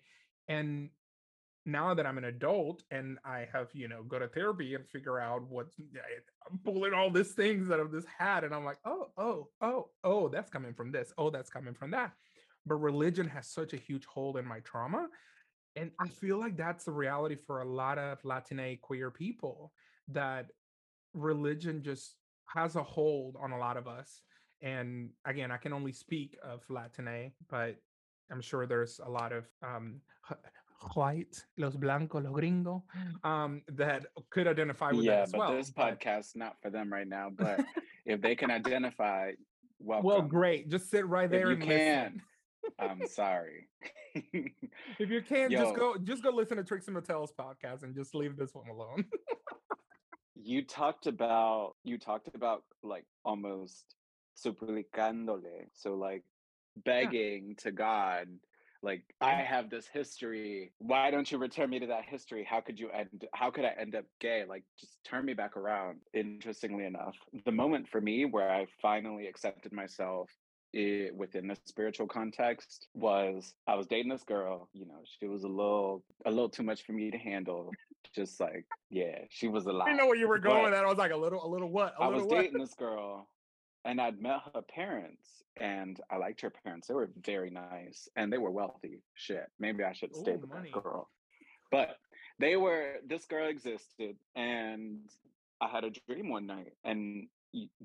[0.47, 0.91] And
[1.65, 5.19] now that I'm an adult and I have, you know, go to therapy and figure
[5.19, 8.77] out what's eh, I'm pulling all these things out of this hat, and I'm like,
[8.85, 11.13] oh, oh, oh, oh, that's coming from this.
[11.17, 12.11] Oh, that's coming from that.
[12.65, 15.07] But religion has such a huge hold in my trauma.
[15.75, 19.71] And I feel like that's the reality for a lot of Latina queer people
[20.09, 20.51] that
[21.13, 22.15] religion just
[22.53, 24.21] has a hold on a lot of us.
[24.61, 27.75] And again, I can only speak of Latina, but
[28.31, 30.01] I'm sure there's a lot of um,
[30.93, 32.81] white, los blancos, los gringos,
[33.23, 35.53] um, that could identify with that yeah, as well.
[35.53, 37.29] this but- this podcast not for them right now.
[37.35, 37.65] But
[38.05, 39.31] if they can identify,
[39.79, 40.05] welcome.
[40.05, 40.69] well, great.
[40.69, 41.51] Just sit right there.
[41.51, 42.21] If you and can, listen.
[42.79, 43.67] I'm sorry.
[44.99, 48.35] If you can't, just go just go listen to Trixie Mattel's podcast and just leave
[48.35, 49.05] this one alone.
[50.49, 53.93] you talked about you talked about like almost
[54.35, 56.23] suplicándole, so like
[56.83, 58.27] begging to God,
[58.81, 60.71] like I have this history.
[60.79, 62.43] Why don't you return me to that history?
[62.49, 63.25] How could you end?
[63.31, 64.43] How could I end up gay?
[64.49, 65.99] Like just turn me back around.
[66.15, 70.31] Interestingly enough, the moment for me where I finally accepted myself
[70.75, 74.69] i within the spiritual context was I was dating this girl.
[74.73, 77.71] You know, she was a little a little too much for me to handle.
[78.15, 79.87] Just like yeah, she was a lot.
[79.87, 80.83] I didn't know where you were going with that.
[80.83, 81.93] I was like, a little, a little what?
[81.99, 82.41] A I little was what?
[82.41, 83.27] dating this girl
[83.85, 86.87] and I'd met her parents and I liked her parents.
[86.87, 89.01] They were very nice and they were wealthy.
[89.15, 89.47] Shit.
[89.59, 90.71] Maybe I should stay Ooh, with money.
[90.73, 91.09] that girl.
[91.71, 91.97] But
[92.39, 94.99] they were this girl existed and
[95.61, 97.27] I had a dream one night and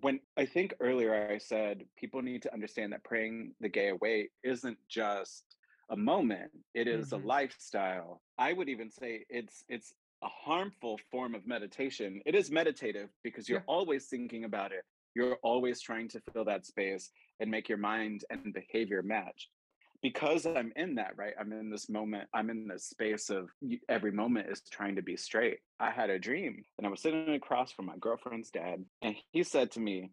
[0.01, 4.31] when I think earlier I said people need to understand that praying the gay away
[4.43, 5.57] isn't just
[5.91, 7.23] a moment it is Mhm.
[7.23, 12.51] a lifestyle i would even say it's it's a harmful form of meditation it is
[12.51, 13.75] meditative because you're Yeah.
[13.77, 18.25] always thinking about it you're always trying to fill that space and make your mind
[18.31, 19.51] and behavior match
[20.05, 23.49] because i'm in that right i'm in this moment i'm in this space of
[23.89, 25.61] every moment is trying to be straight.
[25.81, 29.43] I had a dream and i was sitting across from my girlfriend's dad and he
[29.43, 30.11] said to me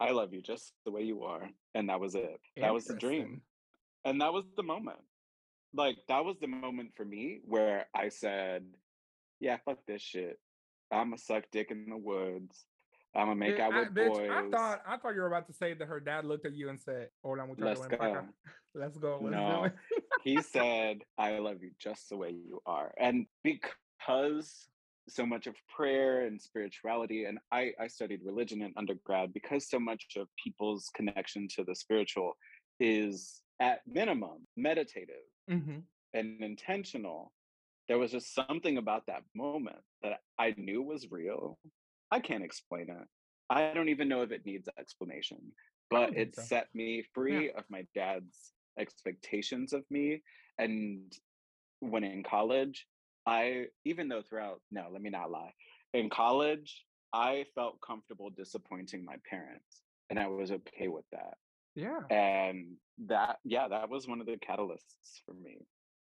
[0.00, 2.40] i love you just the way you are and that was it.
[2.60, 3.42] That was the dream.
[4.04, 4.98] And that was the moment.
[5.72, 8.64] Like that was the moment for me where i said
[9.38, 10.40] yeah fuck this shit.
[10.90, 12.64] I'ma suck dick in the woods
[13.18, 15.46] i'ma make Bitch, out I, with bitch, boys I thought I thought you were about
[15.48, 18.24] to say that her dad looked at you and said, "Hola, muchacho, let's go
[18.74, 19.20] Let's go.
[19.22, 19.64] Let's No.
[19.64, 19.72] it."
[20.22, 24.68] he said i love you just the way you are and because
[25.08, 29.78] so much of prayer and spirituality and i i studied religion in undergrad because so
[29.78, 32.36] much of people's connection to the spiritual
[32.80, 35.82] is at minimum meditative Mhm.
[36.14, 37.32] and intentional
[37.88, 41.58] there was just something about that moment that I knew was real.
[42.10, 43.06] I can't explain it.
[43.50, 45.38] I don't even know if it needs explanation,
[45.90, 46.42] but it so.
[46.42, 47.58] set me free yeah.
[47.58, 50.22] of my dad's expectations of me.
[50.58, 51.12] And
[51.80, 52.86] when in college,
[53.26, 55.52] I, even though throughout, no, let me not lie.
[55.94, 61.34] In college, I felt comfortable disappointing my parents, and I was okay with that.
[61.74, 62.00] Yeah.
[62.10, 65.58] And that, yeah, that was one of the catalysts for me.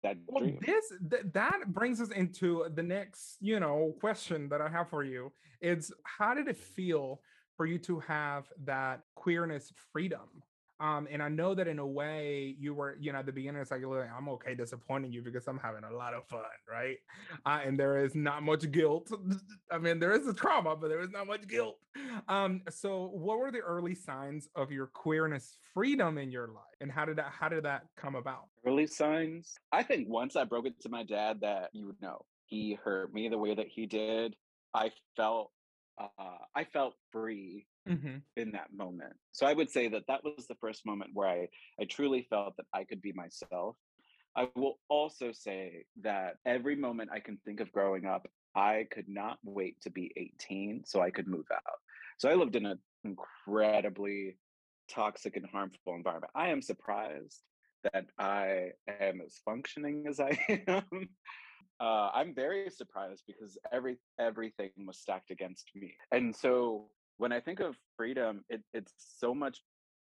[0.03, 0.59] That well, dream.
[0.65, 5.03] this th- that brings us into the next, you know, question that I have for
[5.03, 5.31] you.
[5.61, 7.21] Is how did it feel
[7.57, 10.43] for you to have that queerness freedom?
[10.79, 13.61] Um, and I know that in a way you were, you know, at the beginning,
[13.61, 16.97] it's like, I'm okay disappointing you because I'm having a lot of fun, right?
[17.45, 19.11] Uh, and there is not much guilt.
[19.71, 21.77] I mean, there is a trauma, but there is not much guilt.
[22.27, 26.63] Um, so what were the early signs of your queerness freedom in your life?
[26.81, 28.43] And how did that how did that come about?
[28.65, 29.55] Early signs.
[29.71, 33.27] I think once I broke it to my dad that you know he hurt me
[33.27, 34.35] the way that he did,
[34.73, 35.51] I felt
[35.99, 38.17] uh, I felt free mm-hmm.
[38.37, 39.13] in that moment.
[39.31, 41.47] So I would say that that was the first moment where I,
[41.79, 43.75] I truly felt that I could be myself.
[44.35, 49.09] I will also say that every moment I can think of growing up, I could
[49.09, 51.79] not wait to be 18 so I could move out.
[52.17, 54.37] So I lived in an incredibly
[54.89, 56.31] toxic and harmful environment.
[56.35, 57.41] I am surprised
[57.93, 61.09] that I am as functioning as I am
[61.79, 65.95] uh, I'm very surprised because every everything was stacked against me.
[66.11, 69.61] And so when I think of freedom, it, it's so much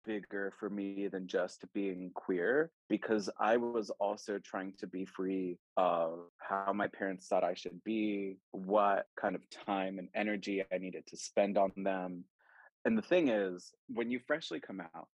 [0.05, 5.59] bigger for me than just being queer because I was also trying to be free
[5.77, 10.79] of how my parents thought I should be, what kind of time and energy I
[10.79, 12.25] needed to spend on them.
[12.85, 15.09] And the thing is, when you freshly come out,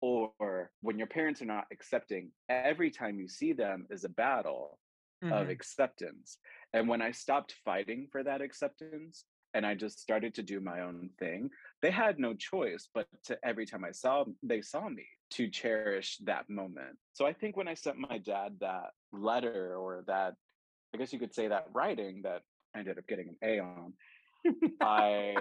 [0.00, 4.78] or when your parents are not accepting, every time you see them is a battle
[5.22, 5.32] mm-hmm.
[5.32, 6.38] of acceptance.
[6.72, 10.80] And when I stopped fighting for that acceptance and I just started to do my
[10.80, 11.50] own thing,
[11.82, 16.18] they had no choice but to every time I saw they saw me to cherish
[16.24, 16.96] that moment.
[17.12, 20.34] So I think when I sent my dad that letter or that
[20.94, 22.42] I guess you could say that writing that
[22.74, 23.92] I ended up getting an A on,
[24.80, 25.34] I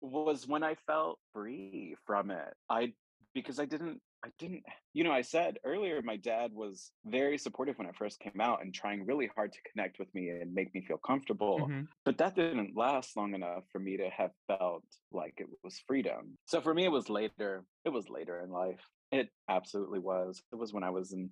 [0.00, 2.54] was when I felt free from it.
[2.70, 2.92] I
[3.34, 7.78] because I didn't I didn't, you know, I said earlier, my dad was very supportive
[7.78, 10.74] when I first came out and trying really hard to connect with me and make
[10.74, 11.60] me feel comfortable.
[11.60, 11.82] Mm-hmm.
[12.04, 16.36] But that didn't last long enough for me to have felt like it was freedom.
[16.46, 17.64] So for me, it was later.
[17.84, 18.80] It was later in life.
[19.12, 20.42] It absolutely was.
[20.52, 21.30] It was when I was in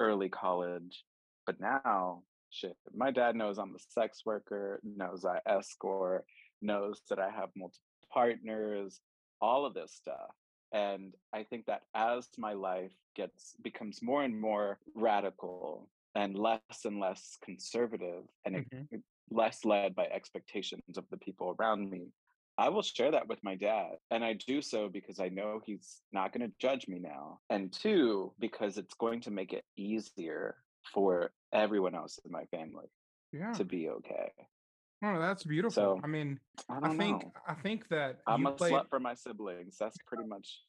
[0.00, 1.04] early college.
[1.46, 6.24] But now, shit, my dad knows I'm a sex worker, knows I escort,
[6.60, 7.80] knows that I have multiple
[8.12, 9.00] partners,
[9.40, 10.34] all of this stuff
[10.74, 16.60] and i think that as my life gets becomes more and more radical and less
[16.84, 18.96] and less conservative and mm-hmm.
[19.30, 22.08] less led by expectations of the people around me
[22.56, 23.96] I will share that with my dad.
[24.10, 27.40] And I do so because I know he's not going to judge me now.
[27.50, 30.56] And two, because it's going to make it easier
[30.92, 32.86] for everyone else in my family
[33.32, 33.52] yeah.
[33.52, 34.32] to be okay.
[35.04, 35.70] Oh, that's beautiful.
[35.74, 36.40] So, I mean,
[36.70, 37.32] I, I think know.
[37.46, 38.72] I think that I'm a played...
[38.72, 39.76] slut for my siblings.
[39.78, 40.62] That's pretty much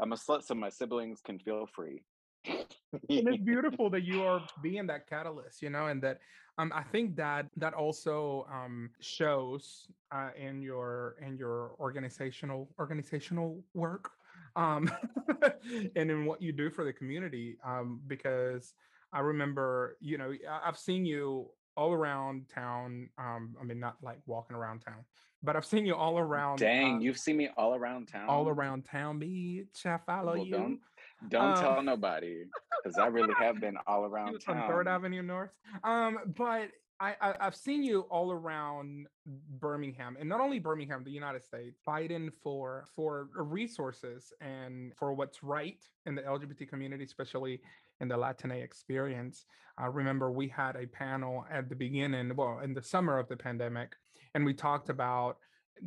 [0.00, 2.02] I'm a slut so my siblings can feel free.
[2.46, 2.66] and
[3.08, 6.18] it's beautiful that you are being that catalyst, you know, and that
[6.58, 13.62] um I think that that also um shows uh in your in your organizational organizational
[13.74, 14.10] work
[14.56, 14.90] um
[15.96, 18.74] and in what you do for the community um because
[19.14, 20.32] I remember, you know,
[20.64, 23.08] I've seen you all around town.
[23.18, 25.04] Um, I mean, not like walking around town,
[25.42, 26.58] but I've seen you all around.
[26.58, 28.28] Dang, uh, you've seen me all around town.
[28.28, 29.86] All around town, bitch.
[29.86, 30.52] I follow well, you.
[30.52, 30.80] Don't
[31.28, 32.44] don't uh, tell nobody,
[32.82, 34.58] because I really have been all around town.
[34.58, 35.52] On Third Avenue North.
[35.84, 41.10] Um, but I, I have seen you all around Birmingham, and not only Birmingham, the
[41.10, 47.60] United States, fighting for for resources and for what's right in the LGBT community, especially
[48.02, 49.46] in the Latina experience.
[49.78, 53.36] I remember we had a panel at the beginning, well, in the summer of the
[53.36, 53.94] pandemic,
[54.34, 55.38] and we talked about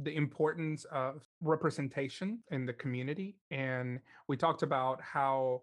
[0.02, 3.36] the importance of representation in the community.
[3.52, 5.62] And we talked about how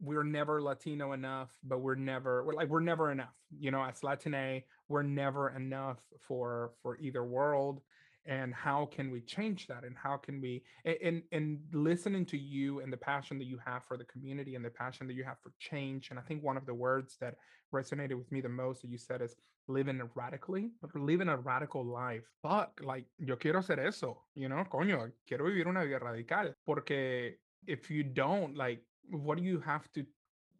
[0.00, 3.34] we're never Latino enough, but we're never we're like we're never enough.
[3.58, 7.80] You know, as Latine, we're never enough for for either world
[8.26, 9.84] and how can we change that?
[9.84, 13.84] And how can we and and listening to you and the passion that you have
[13.84, 16.56] for the community and the passion that you have for change and i think one
[16.56, 17.34] of the words that
[17.72, 19.34] resonated with me the most that you said is
[19.68, 22.24] living radically living a radical life.
[22.42, 26.52] Fuck like yo quiero hacer eso you know coño quiero vivir una vida radical.
[26.64, 27.34] Porque
[27.66, 28.80] if you don't like
[29.10, 30.04] what do you have to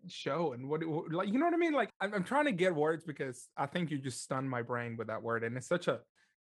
[0.09, 0.53] show?
[0.53, 1.72] And what, like you know what I mean?
[1.72, 4.97] Like I'm, I'm trying to get words because I think you just stunned my brain
[4.97, 6.01] with that word, and it's such a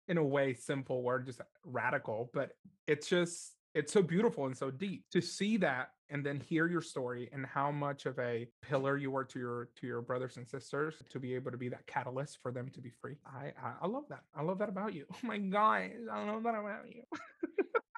[0.07, 2.51] in a way simple word, just radical, but
[2.87, 6.81] it's just it's so beautiful and so deep to see that and then hear your
[6.81, 10.47] story and how much of a pillar you were to your to your brothers and
[10.47, 13.17] sisters to be able to be that catalyst for them to be free.
[13.25, 14.23] I I, I love that.
[14.35, 15.05] I love that about you.
[15.13, 17.03] Oh my god, I love that about you.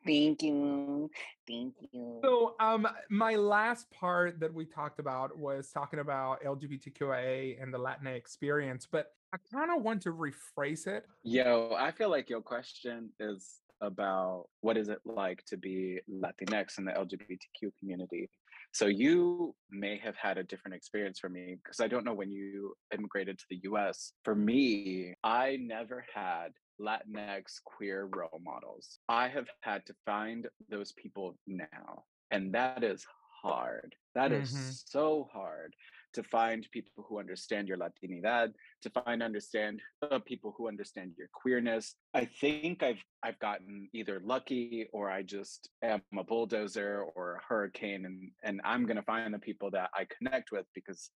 [0.06, 1.12] Thank you.
[1.48, 2.20] Thank you.
[2.24, 7.78] So, um, my last part that we talked about was talking about LGBTQIA and the
[7.78, 11.06] Latina experience, but I kind of want to rephrase it.
[11.24, 13.48] Yo, I feel like your question is
[13.82, 18.30] about what is it like to be Latinx in the LGBTQ community.
[18.72, 22.32] So you may have had a different experience for me because I don't know when
[22.32, 24.14] you immigrated to the US.
[24.24, 26.50] For me, I never had
[26.82, 29.00] Latinx queer role models.
[29.08, 32.04] I have had to find those people now.
[32.32, 33.06] And that is
[33.42, 33.96] hard.
[34.16, 34.44] That mm-hmm.
[34.44, 35.74] is so hard
[36.14, 41.28] to find people who understand your Latinidad, to find understand uh, people who understand your
[41.34, 41.96] queerness.
[42.14, 47.42] I think I've I've gotten either lucky or I just am a bulldozer or a
[47.48, 51.10] hurricane, and and I'm gonna find the people that I connect with because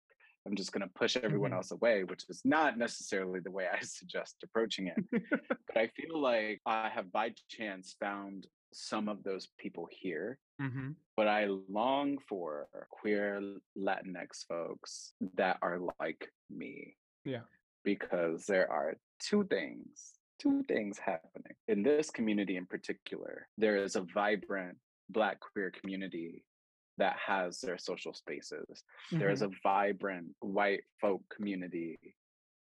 [0.47, 1.59] I'm just going to push everyone mm-hmm.
[1.59, 5.05] else away, which is not necessarily the way I suggest approaching it.
[5.31, 10.39] but I feel like I have by chance found some of those people here.
[10.61, 10.91] Mm-hmm.
[11.17, 13.43] But I long for queer
[13.77, 16.97] Latinx folks that are like me.
[17.25, 17.41] Yeah.
[17.85, 21.55] Because there are two things, two things happening.
[21.69, 24.79] In this community in particular, there is a vibrant
[25.11, 26.45] Black queer community
[26.99, 28.67] that has their social spaces.
[28.71, 29.19] Mm-hmm.
[29.19, 29.53] There is mm-hmm.
[29.53, 31.99] a vibrant white folk community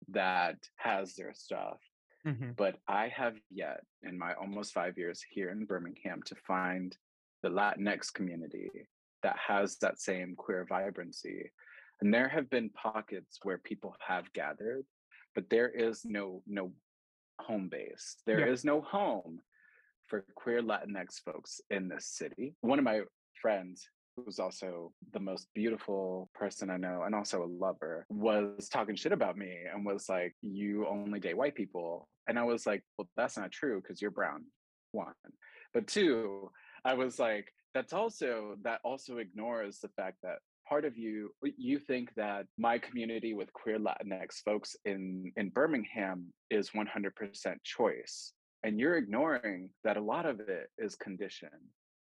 [0.09, 1.77] that has their stuff.
[2.27, 2.51] Mm-hmm.
[2.57, 6.95] But I have yet, in my almost five years here in Birmingham, to find
[7.41, 8.69] the Latinx community
[9.23, 11.51] that has that same queer vibrancy.
[12.01, 14.85] And there have been pockets where people have gathered,
[15.35, 16.71] but there is no no
[17.39, 18.17] home base.
[18.25, 18.53] There yeah.
[18.53, 19.39] is no home
[20.07, 22.55] for queer Latinx folks in this city.
[22.61, 23.01] One of my
[23.41, 28.95] friends who's also the most beautiful person I know and also a lover, was talking
[28.95, 32.07] shit about me and was like, You only date white people.
[32.27, 34.45] And I was like, Well, that's not true because you're brown,
[34.91, 35.13] one.
[35.73, 36.51] But two,
[36.85, 40.37] I was like, That's also, that also ignores the fact that
[40.67, 46.31] part of you you think that my community with queer latinx folks in in birmingham
[46.49, 48.33] is 100% choice
[48.63, 51.49] and you're ignoring that a lot of it is condition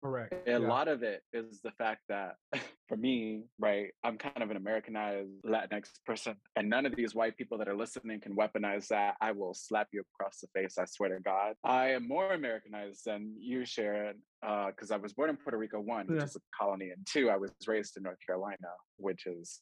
[0.03, 0.33] Correct.
[0.47, 0.59] A yeah.
[0.59, 2.37] lot of it is the fact that
[2.89, 7.37] for me, right, I'm kind of an Americanized Latinx person, and none of these white
[7.37, 9.17] people that are listening can weaponize that.
[9.21, 11.55] I will slap you across the face, I swear to God.
[11.65, 15.81] I am more Americanized than you, Sharon, because uh, I was born in Puerto Rico,
[15.81, 18.57] one, which is a colony, and two, I was raised in North Carolina,
[18.97, 19.61] which is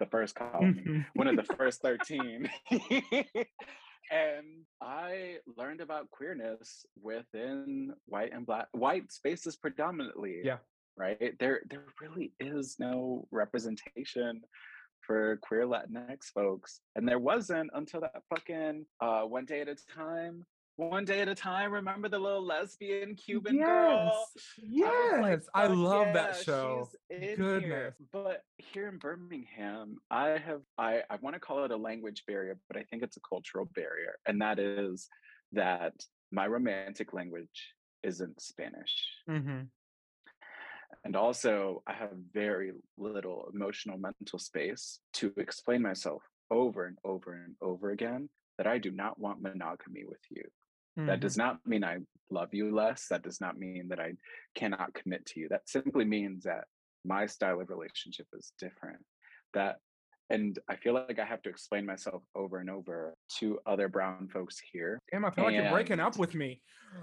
[0.00, 2.48] the first colony, one of the first 13.
[4.10, 10.40] and I learned about queerness within white and black white spaces predominantly.
[10.44, 10.58] Yeah.
[10.96, 11.34] Right.
[11.40, 14.42] There there really is no representation
[15.00, 16.80] for queer Latinx folks.
[16.96, 20.44] And there wasn't until that fucking uh one day at a time
[20.76, 21.72] one day at a time.
[21.72, 23.66] Remember the little lesbian Cuban yes.
[23.66, 24.26] girl?
[24.58, 26.88] Yes, I, like, I love yeah, that show.
[27.10, 27.62] Goodness.
[27.64, 27.96] Here.
[28.12, 32.58] But here in Birmingham, I have I, I want to call it a language barrier,
[32.68, 34.14] but I think it's a cultural barrier.
[34.26, 35.08] And that is
[35.52, 35.94] that
[36.32, 39.08] my romantic language isn't Spanish.
[39.30, 39.62] Mm-hmm.
[41.04, 47.32] And also, I have very little emotional mental space to explain myself over and over
[47.34, 50.42] and over again that I do not want monogamy with you.
[50.98, 51.06] Mm-hmm.
[51.08, 51.98] That does not mean I
[52.30, 53.06] love you less.
[53.10, 54.12] That does not mean that I
[54.54, 55.48] cannot commit to you.
[55.48, 56.64] That simply means that
[57.04, 59.02] my style of relationship is different.
[59.54, 59.76] That
[60.30, 64.28] and I feel like I have to explain myself over and over to other brown
[64.32, 65.02] folks here.
[65.12, 66.62] Damn, I feel and like you're breaking up with me.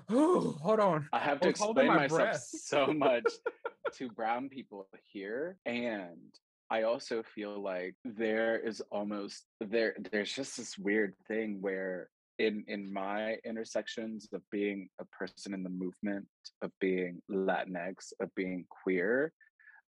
[0.10, 1.08] Oh, hold on.
[1.14, 3.24] I have to explain myself so much
[3.98, 5.58] to brown people here.
[5.66, 6.34] And
[6.72, 12.10] I also feel like there is almost there there's just this weird thing where
[12.40, 16.26] in in my intersections of being a person in the movement
[16.62, 19.34] of being latinx of being queer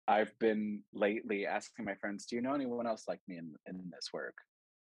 [0.07, 3.91] i've been lately asking my friends do you know anyone else like me in, in
[3.93, 4.35] this work?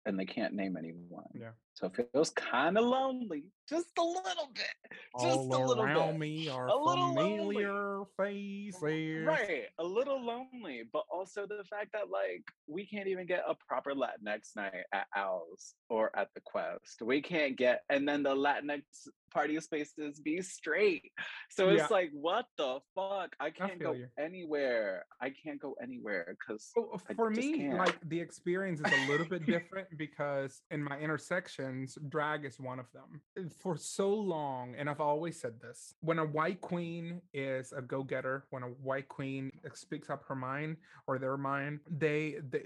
[0.07, 1.31] And they can't name anyone.
[1.33, 5.83] Yeah so it feels kind of lonely just a little bit just All a little
[5.83, 8.81] around bit me are a familiar faces.
[8.81, 13.55] Right, a little lonely, but also the fact that like we can't even get a
[13.67, 17.01] proper Latinx night at Owls or at the Quest.
[17.01, 18.83] We can't get, and then the Latinx
[19.31, 21.11] party spaces be straight.
[21.49, 21.87] So it's Yeah.
[21.89, 23.35] like, what the fuck?
[23.39, 24.07] I can't feel go you.
[24.17, 25.05] anywhere.
[25.21, 27.77] I can't go anywhere because So oh, for me, can't.
[27.77, 30.97] like the experience is a little bit different because in my
[31.65, 33.21] intersections, drag is one of them.
[33.37, 37.81] Uh, For so long, and I've always said this: when a white queen is a
[37.81, 42.65] go-getter, when a white queen speaks up her mind or their mind, they they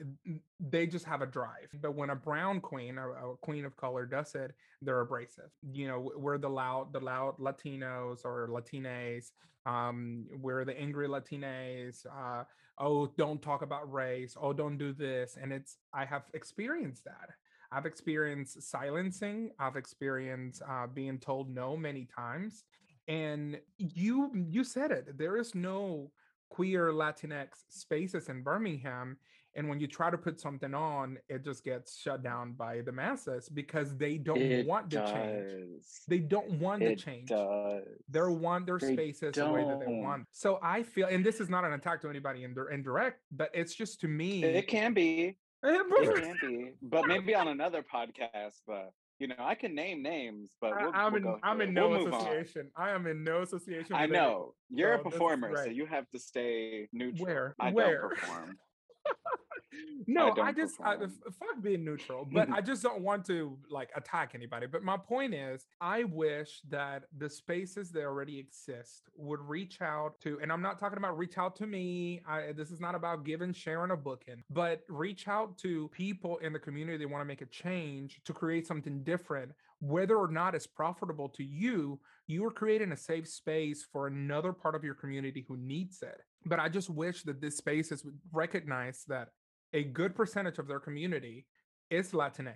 [0.60, 1.70] they just have a drive.
[1.82, 5.52] But when a brown queen, a, a queen of color, does it, they're abrasive.
[5.72, 9.32] You know, we're the loud, the loud Latinos or Latinas.
[9.66, 12.06] Um, we're the angry Latines.
[12.06, 12.44] Uh,
[12.80, 17.30] oh don't talk about race oh don't do this and it's i have experienced that
[17.72, 22.64] i've experienced silencing i've experienced uh, being told no many times
[23.08, 26.12] and you you said it there is no
[26.50, 29.18] queer latinx spaces in birmingham
[29.56, 32.92] and when you try to put something on it just gets shut down by the
[32.92, 35.12] masses because they don't it want the does.
[35.12, 37.84] change they don't want the It change does.
[38.10, 40.26] they want their They spaces the way that they want.
[40.32, 43.74] So I feel, and this is not an attack to anybody in indirect, but it's
[43.76, 44.44] just to me.
[44.44, 45.38] It can be.
[45.66, 48.62] Eh, It can be, but maybe on another podcast.
[48.66, 51.40] But you know, I can name names, but I- we'll, I'm we'll in.
[51.44, 52.72] I'm in no We'll association.
[52.78, 53.94] I am in no association.
[53.94, 57.26] I know you're so a performer, so you have to stay neutral.
[57.26, 57.56] Where?
[57.60, 58.02] I Where?
[58.02, 58.58] don't perform.
[60.08, 62.56] No, I, don't just I, fuck being neutral, but mm-hmm.
[62.56, 64.66] I just don't want to like attack anybody.
[64.66, 70.20] But my point is, I wish that the spaces that already exist would reach out
[70.22, 72.22] to, and I'm not talking about reach out to me.
[72.28, 76.54] I, this is not about giving Sharon a booking, but reach out to people in
[76.54, 79.52] the community that want to make a change to create something different.
[79.82, 84.54] Whether or not it's profitable to you, you are creating a safe space for another
[84.54, 86.22] part of your community who needs it.
[86.46, 89.30] But I just wish that this spaces would recognize that
[89.74, 91.46] a good percentage of their community
[91.90, 92.56] is Latine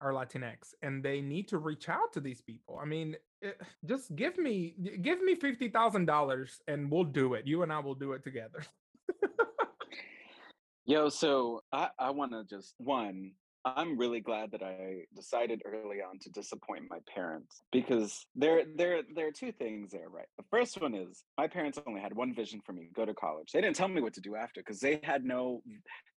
[0.00, 2.78] or Latinx, and they need to reach out to these people.
[2.82, 7.46] I mean, it, just give me give me fifty thousand dollars, and we'll do it.
[7.46, 8.64] You and I will do it together.
[10.84, 13.32] Yo, so I, I want to just one.
[13.64, 19.02] I'm really glad that I decided early on to disappoint my parents because there there
[19.14, 20.26] there are two things there, right?
[20.36, 23.52] The first one is my parents only had one vision for me: go to college.
[23.52, 25.62] They didn't tell me what to do after because they had no,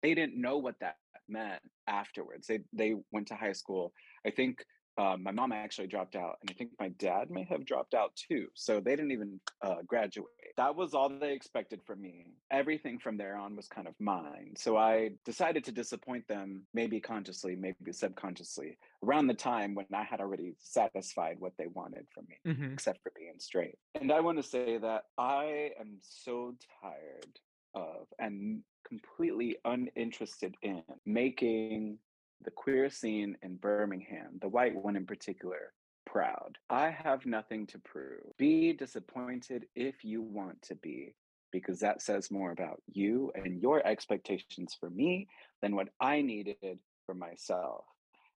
[0.01, 2.47] they didn't know what that meant afterwards.
[2.47, 3.93] They they went to high school.
[4.25, 4.65] I think
[4.97, 8.15] uh, my mom actually dropped out, and I think my dad may have dropped out
[8.15, 8.47] too.
[8.53, 10.29] So they didn't even uh, graduate.
[10.57, 12.27] That was all they expected from me.
[12.49, 14.53] Everything from there on was kind of mine.
[14.57, 20.03] So I decided to disappoint them, maybe consciously, maybe subconsciously, around the time when I
[20.03, 22.73] had already satisfied what they wanted from me, Mhm.
[22.73, 23.77] except for being straight.
[23.95, 27.39] And I want to say that I am so tired
[27.73, 31.99] of and completely uninterested in making
[32.43, 35.73] the queer scene in Birmingham, the white one in particular,
[36.05, 36.57] proud.
[36.69, 38.35] I have nothing to prove.
[38.37, 41.15] Be disappointed if you want to be,
[41.51, 45.27] because that says more about you and your expectations for me
[45.61, 47.85] than what I needed for myself.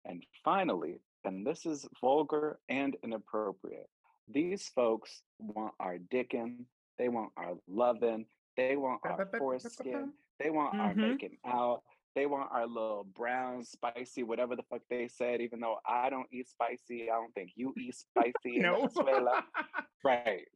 [0.05, 3.89] And finally, and this is vulgar and inappropriate,
[4.29, 6.65] these folks want our dickin',
[6.97, 8.25] they want our lovin',
[8.55, 11.11] they want our foreskin, they want our Mhm.
[11.11, 11.83] making out.
[12.17, 16.25] They want our little brown, spicy, whatever the fuck they said, even though I don't
[16.31, 17.11] eat spicy.
[17.11, 18.63] I don't think you eat spicy in.
[18.63, 19.45] Venezuela.
[20.03, 20.47] Right.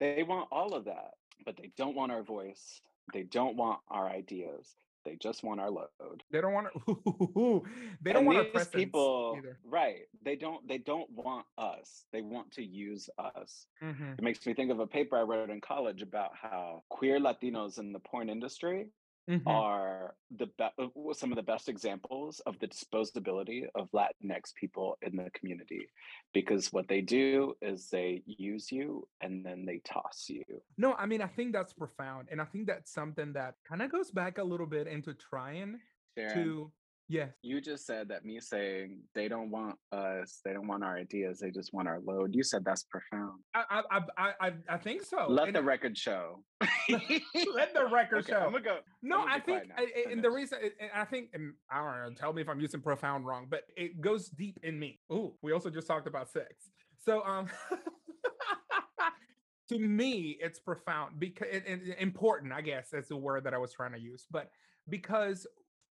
[0.00, 1.12] They want all of that,
[1.44, 2.80] but they don't want our voice.
[3.12, 4.74] They don't want our ideas.
[5.04, 6.24] They just want our load.
[6.32, 7.62] they don't want to.
[8.02, 9.58] they don't And want these people, either.
[9.64, 10.00] right?
[10.24, 10.66] They don't.
[10.66, 12.04] They don't want us.
[12.12, 13.66] They want to use us.
[13.80, 14.18] Mhm.
[14.18, 17.78] It makes me think of a paper I wrote in college about how queer Latinos
[17.78, 18.88] in the porn industry
[19.28, 19.42] Mhm.
[19.46, 25.16] are the be- some of the best examples of the disposability of Latinx people in
[25.16, 25.88] the community,
[26.32, 30.44] because what they do is they use you and then they toss you.
[30.78, 32.28] No, I mean, I think that's profound.
[32.30, 35.80] And I think that's something that kind of goes back a little bit into trying
[36.16, 36.72] Sharon, to,
[37.08, 40.96] yes, you just said that me saying they don't want us, they don't want our
[40.96, 42.34] ideas, they just want our load.
[42.34, 43.40] You said that's profound.
[43.54, 45.26] I, I, I, I, think so.
[45.28, 46.42] Let And the I- record show.
[46.90, 48.38] let the record Okay, show.
[48.38, 48.78] I'm gonna go.
[49.02, 49.62] No, gonna I think.
[49.76, 52.48] I- I- and the reason, and I think, and I don't know, tell me if
[52.48, 55.00] I'm using profound wrong, but it goes deep in me.
[55.12, 56.70] Ooh, we also just talked about sex.
[57.04, 57.48] So, um,
[59.68, 63.58] to me, it's profound because and, and important, I guess, that's the word that I
[63.58, 64.26] was trying to use.
[64.30, 64.50] But
[64.88, 65.46] because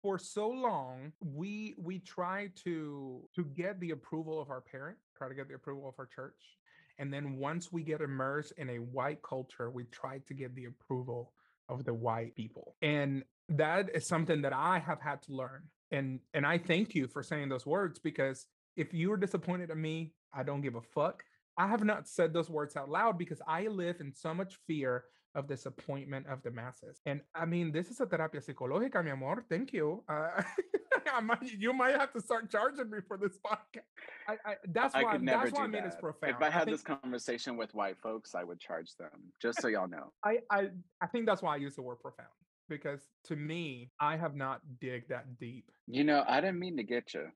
[0.04, 5.28] for so long, we we try to to get the approval of our parent, try
[5.30, 6.58] to get the approval of our church,
[6.98, 10.66] And then once we get immersed in a white culture, we try to get the
[10.66, 11.32] approval
[11.70, 12.76] of the white people.
[12.82, 15.62] And that is something that I have had to learn.
[15.90, 18.46] And and I thank you for saying those words because
[18.76, 21.24] if you are disappointed in me, I don't give a fuck.
[21.56, 25.04] I have not said those words out loud because I live in so much fear
[25.34, 27.00] of disappointment of the masses.
[27.06, 29.44] And I mean, this is a terapia psicológica, mi amor.
[29.48, 30.02] Thank you.
[30.08, 30.42] Uh,
[31.22, 33.82] might, you might have to start charging me for this podcast.
[34.28, 35.18] I, I, that's why.
[35.18, 36.34] that's why I mean it's profound.
[36.36, 39.32] If I had I this conversation with white folks, I would charge them.
[39.40, 40.12] Just so y'all know.
[40.24, 40.68] I, I
[41.00, 42.28] I think that's why I use the word profound
[42.68, 45.70] because to me, I have not dig that deep.
[45.86, 47.26] You know, I didn't mean to get you,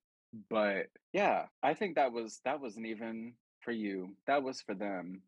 [0.51, 4.15] but yeah, I think that was that wasn't even for you.
[4.27, 5.23] That was for them.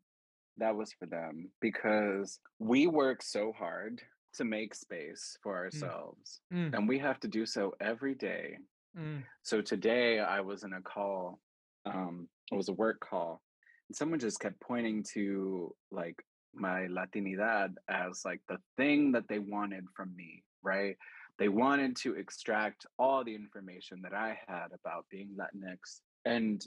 [0.57, 4.01] That was for them because we work so hard
[4.35, 5.59] to make space for mm.
[5.59, 6.73] ourselves, mm.
[6.73, 8.57] and we have to do so every day.
[8.97, 9.23] Mm.
[9.43, 11.39] So today I was in a call.
[11.85, 13.41] Um, it was a work call,
[13.89, 16.15] and someone just kept pointing to like
[16.53, 20.97] my Latinidad as like the thing that they wanted from me, right?
[21.39, 26.01] They wanted to extract all the information that I had about being Latinx.
[26.25, 26.63] And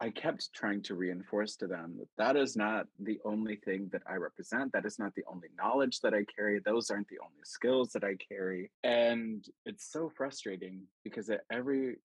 [0.00, 4.02] I kept trying to reinforce to them that that is not the only thing that
[4.08, 4.72] I represent.
[4.72, 6.60] That is not the only knowledge that I carry.
[6.60, 8.70] Those aren't the only skills that I carry.
[8.84, 11.96] And it's so frustrating because at every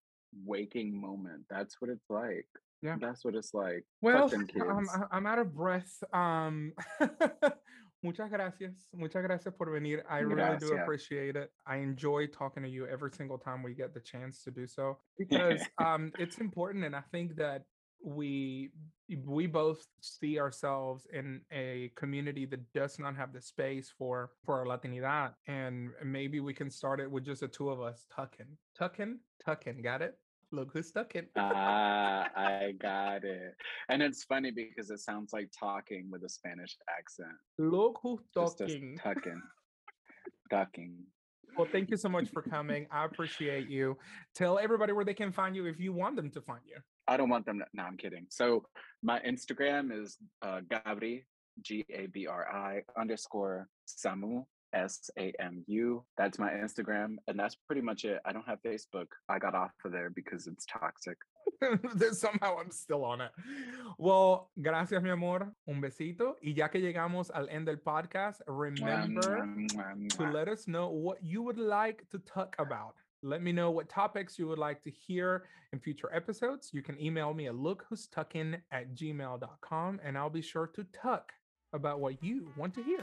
[0.44, 2.46] waking moment, that's what it's like.
[2.82, 2.96] Yeah.
[3.00, 3.84] That's what it's like.
[4.00, 4.30] Well,
[4.70, 6.02] I'm, I'm out of breath.
[6.12, 6.72] Um,
[8.02, 8.86] muchas gracias.
[8.94, 10.02] Muchas gracias por venir.
[10.08, 11.50] I really do appreciate it.
[11.66, 14.98] I enjoy talking to you every single time we get the chance to do so
[15.18, 16.84] because um, it's important.
[16.84, 17.64] And I think that
[18.04, 18.70] we
[19.26, 24.58] we both see ourselves in a community that does not have the space for for
[24.58, 28.46] our latinidad and maybe we can start it with just the two of us tucking
[28.76, 30.16] tucking tucking got it
[30.54, 31.26] Look who's stuck in.
[31.36, 33.54] ah, I got it.
[33.88, 37.32] And it's funny because it sounds like talking with a Spanish accent.
[37.58, 38.98] Look who's talking.
[39.02, 39.40] Tucking.
[40.50, 40.98] Ducking.
[41.56, 42.86] Well, thank you so much for coming.
[42.90, 43.96] I appreciate you.
[44.34, 46.76] Tell everybody where they can find you if you want them to find you.
[47.08, 47.66] I don't want them to.
[47.74, 48.26] No, I'm kidding.
[48.30, 48.64] So
[49.02, 51.24] my Instagram is uh, Gabri,
[51.60, 56.04] G A B R I underscore Samu, S A M U.
[56.16, 57.16] That's my Instagram.
[57.26, 58.20] And that's pretty much it.
[58.24, 59.06] I don't have Facebook.
[59.28, 61.16] I got off of there because it's toxic.
[62.12, 63.30] Somehow I'm still on it.
[63.98, 65.52] Well, gracias, mi amor.
[65.68, 66.34] Un besito.
[66.42, 69.46] Y ya que llegamos al end del podcast, remember
[70.16, 72.94] to let us know what you would like to talk about.
[73.24, 76.70] Let me know what topics you would like to hear in future episodes.
[76.72, 81.32] You can email me at lookwhostuckin at gmail.com and I'll be sure to tuck
[81.72, 83.02] about what you want to hear.